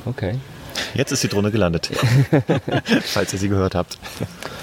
Okay. 0.06 0.36
Jetzt 0.94 1.12
ist 1.12 1.24
die 1.24 1.28
Drohne 1.28 1.52
gelandet. 1.52 1.90
Falls 3.06 3.34
ihr 3.34 3.40
sie 3.40 3.50
gehört 3.50 3.76
habt. 3.76 3.98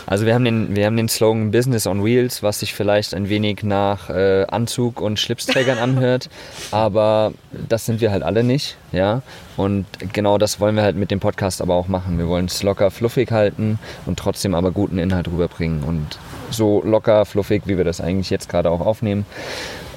Also 0.09 0.25
wir 0.25 0.35
haben 0.35 0.45
den, 0.45 0.75
wir 0.75 0.87
haben 0.87 0.97
den 0.97 1.11
Slogan 1.11 1.51
Business 1.51 1.87
on 1.87 2.03
Wheels, 2.03 2.43
was 2.43 2.61
sich 2.61 2.73
vielleicht 2.73 3.13
ein 3.13 3.29
wenig 3.29 3.63
nach 3.63 4.09
äh, 4.09 4.47
Anzug 4.49 5.03
und 5.03 5.21
Schlipsträgern 5.21 5.77
anhört, 5.77 6.31
aber 6.71 7.35
das 7.69 7.85
sind 7.85 8.01
wir 8.01 8.11
halt 8.11 8.23
alle 8.23 8.43
nicht. 8.43 8.79
Ja, 8.91 9.21
und 9.59 9.85
genau 10.15 10.39
das 10.39 10.61
wollen 10.61 10.77
wir 10.77 10.83
halt 10.83 10.97
mit 10.97 11.11
dem 11.11 11.21
Podcast 11.21 11.61
aber 11.61 11.75
auch 11.75 11.89
machen. 11.89 12.17
Wir 12.17 12.27
wollen 12.27 12.47
es 12.47 12.63
locker 12.63 12.91
fluffig 12.91 13.31
halten 13.33 13.79
und 14.07 14.19
trotzdem 14.19 14.55
aber 14.55 14.71
guten 14.71 14.99
Inhalt 14.99 15.29
rüberbringen. 15.29 15.83
Und 15.83 16.19
so 16.51 16.83
locker 16.85 17.25
fluffig, 17.25 17.63
wie 17.67 17.77
wir 17.77 17.85
das 17.85 18.01
eigentlich 18.01 18.31
jetzt 18.31 18.49
gerade 18.49 18.71
auch 18.71 18.81
aufnehmen. 18.81 19.27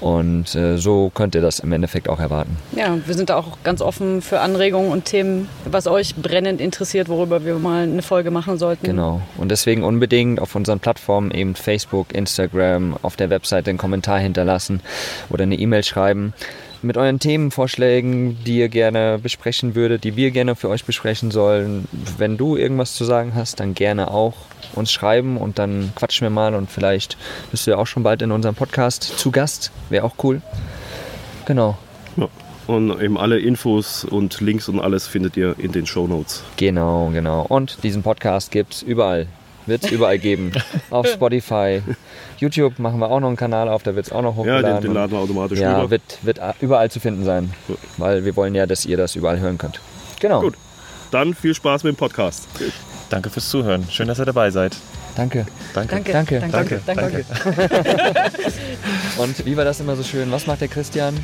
Und 0.01 0.55
äh, 0.55 0.77
so 0.77 1.12
könnt 1.13 1.36
ihr 1.36 1.41
das 1.41 1.60
im 1.60 1.72
Endeffekt 1.72 2.10
auch 2.10 2.20
erwarten. 2.20 2.58
Ja, 2.75 2.98
wir 3.05 3.13
sind 3.13 3.29
da 3.29 3.38
auch 3.38 3.60
ganz 3.63 3.81
offen 3.81 4.24
für 4.24 4.39
Anregungen 4.39 4.91
und 4.91 5.05
Themen, 5.05 5.48
was 5.65 5.86
euch 5.86 6.15
brennend 6.15 6.60
interessiert, 6.60 7.08
worüber 7.08 7.46
wir 7.46 7.60
mal 7.60 7.84
eine 7.84 8.01
Folge 8.01 8.31
machen 8.31 8.58
sollten. 8.58 8.84
Genau. 8.84 9.22
Und 9.38 9.50
deswegen 9.50 9.84
unbedingt 9.84 10.41
auf 10.41 10.55
unseren 10.55 10.79
Plattformen, 10.79 11.29
eben 11.29 11.53
Facebook, 11.53 12.15
Instagram, 12.15 12.98
auf 13.03 13.15
der 13.15 13.29
Webseite 13.29 13.70
einen 13.70 13.77
Kommentar 13.77 14.17
hinterlassen 14.17 14.81
oder 15.29 15.43
eine 15.43 15.55
E-Mail 15.55 15.84
schreiben 15.84 16.34
mit 16.84 16.98
euren 16.98 17.20
Themenvorschlägen, 17.20 18.44
die 18.44 18.60
ihr 18.60 18.70
gerne 18.70 19.20
besprechen 19.22 19.76
würdet, 19.76 20.04
die 20.04 20.16
wir 20.16 20.32
gerne 20.32 20.56
für 20.56 20.70
euch 20.70 20.86
besprechen 20.86 21.32
sollen. 21.32 21.88
Wenn 22.18 22.38
du 22.38 22.56
irgendwas 22.56 22.96
zu 22.96 23.06
sagen 23.06 23.34
hast, 23.36 23.60
dann 23.60 23.74
gerne 23.74 24.10
auch 24.10 24.34
uns 24.74 24.92
schreiben 24.92 25.38
und 25.38 25.60
dann 25.60 25.92
quatschen 25.96 26.26
wir 26.26 26.30
mal 26.30 26.56
und 26.56 26.70
vielleicht 26.70 27.18
bist 27.52 27.68
du 27.68 27.72
ja 27.72 27.78
auch 27.78 27.88
schon 27.88 28.04
bald 28.04 28.22
in 28.22 28.32
unserem 28.32 28.56
Podcast 28.56 29.04
zu 29.04 29.32
Gast. 29.32 29.72
Wäre 29.90 30.06
auch 30.06 30.16
cool. 30.24 30.42
Genau. 31.46 31.78
Ja. 32.18 32.28
Und 32.68 33.02
eben 33.02 33.18
alle 33.18 33.40
Infos 33.40 34.06
und 34.06 34.40
Links 34.40 34.70
und 34.70 34.80
alles 34.80 35.08
findet 35.08 35.36
ihr 35.36 35.56
in 35.58 35.72
den 35.72 35.86
Show 35.86 36.08
Notes. 36.08 36.44
Genau, 36.58 37.10
genau. 37.12 37.46
Und 37.50 37.84
diesen 37.84 38.04
Podcast 38.04 38.52
gibt 38.52 38.76
es 38.76 38.82
überall. 38.84 39.28
Wird 39.72 39.86
es 39.86 39.92
überall 39.92 40.20
geben. 40.20 40.51
Auf 40.90 41.08
Spotify. 41.08 41.82
YouTube 42.38 42.78
machen 42.80 43.00
wir 43.00 43.10
auch 43.10 43.22
noch 43.22 43.28
einen 43.30 43.38
Kanal 43.38 43.70
auf, 43.70 43.84
da 43.84 43.96
wird 43.96 44.08
es 44.08 44.12
auch 44.12 44.22
noch 44.22 44.36
Ja, 44.36 44.42
hochgeladen. 44.42 44.75
den, 44.78 44.82
den 44.82 44.94
laden 44.94 45.12
wir 45.12 45.20
automatisch 45.20 45.60
ja, 45.60 45.78
rüber. 45.78 45.92
wird, 45.92 46.01
wird 46.24 46.40
überall 46.60 46.90
zu 46.92 47.00
finden 47.00 47.24
sein. 47.24 47.54
Gut. 47.68 47.78
Weil 47.98 48.25
wir 48.25 48.36
wollen 48.36 48.54
ja, 48.56 48.66
dass 48.66 48.86
ihr 48.86 48.98
das 48.98 49.16
überall 49.16 49.40
hören 49.40 49.58
könnt. 49.58 49.80
Genau. 50.20 50.42
Gut. 50.42 50.56
Dann 51.12 51.34
viel 51.36 51.54
Spaß 51.54 51.84
mit 51.84 51.96
dem 51.96 51.98
Podcast. 51.98 52.48
Danke 53.10 53.30
fürs 53.30 53.50
Zuhören. 53.50 53.86
Schön, 53.90 54.08
dass 54.08 54.20
ihr 54.20 54.25
dabei 54.25 54.50
seid. 54.50 54.75
Danke. 55.16 55.46
Danke. 55.74 56.01
Danke, 56.12 56.40
Danke. 56.40 56.82
danke, 56.86 56.88
danke. 56.88 57.25
Und 59.18 59.46
wie 59.46 59.56
war 59.58 59.66
das 59.66 59.80
immer 59.80 59.96
so 59.96 60.04
schön? 60.04 60.32
Was 60.32 60.48
macht 60.48 60.62
der 60.62 60.68
Christian? 60.68 61.18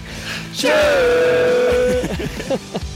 Tschö. 0.56 0.68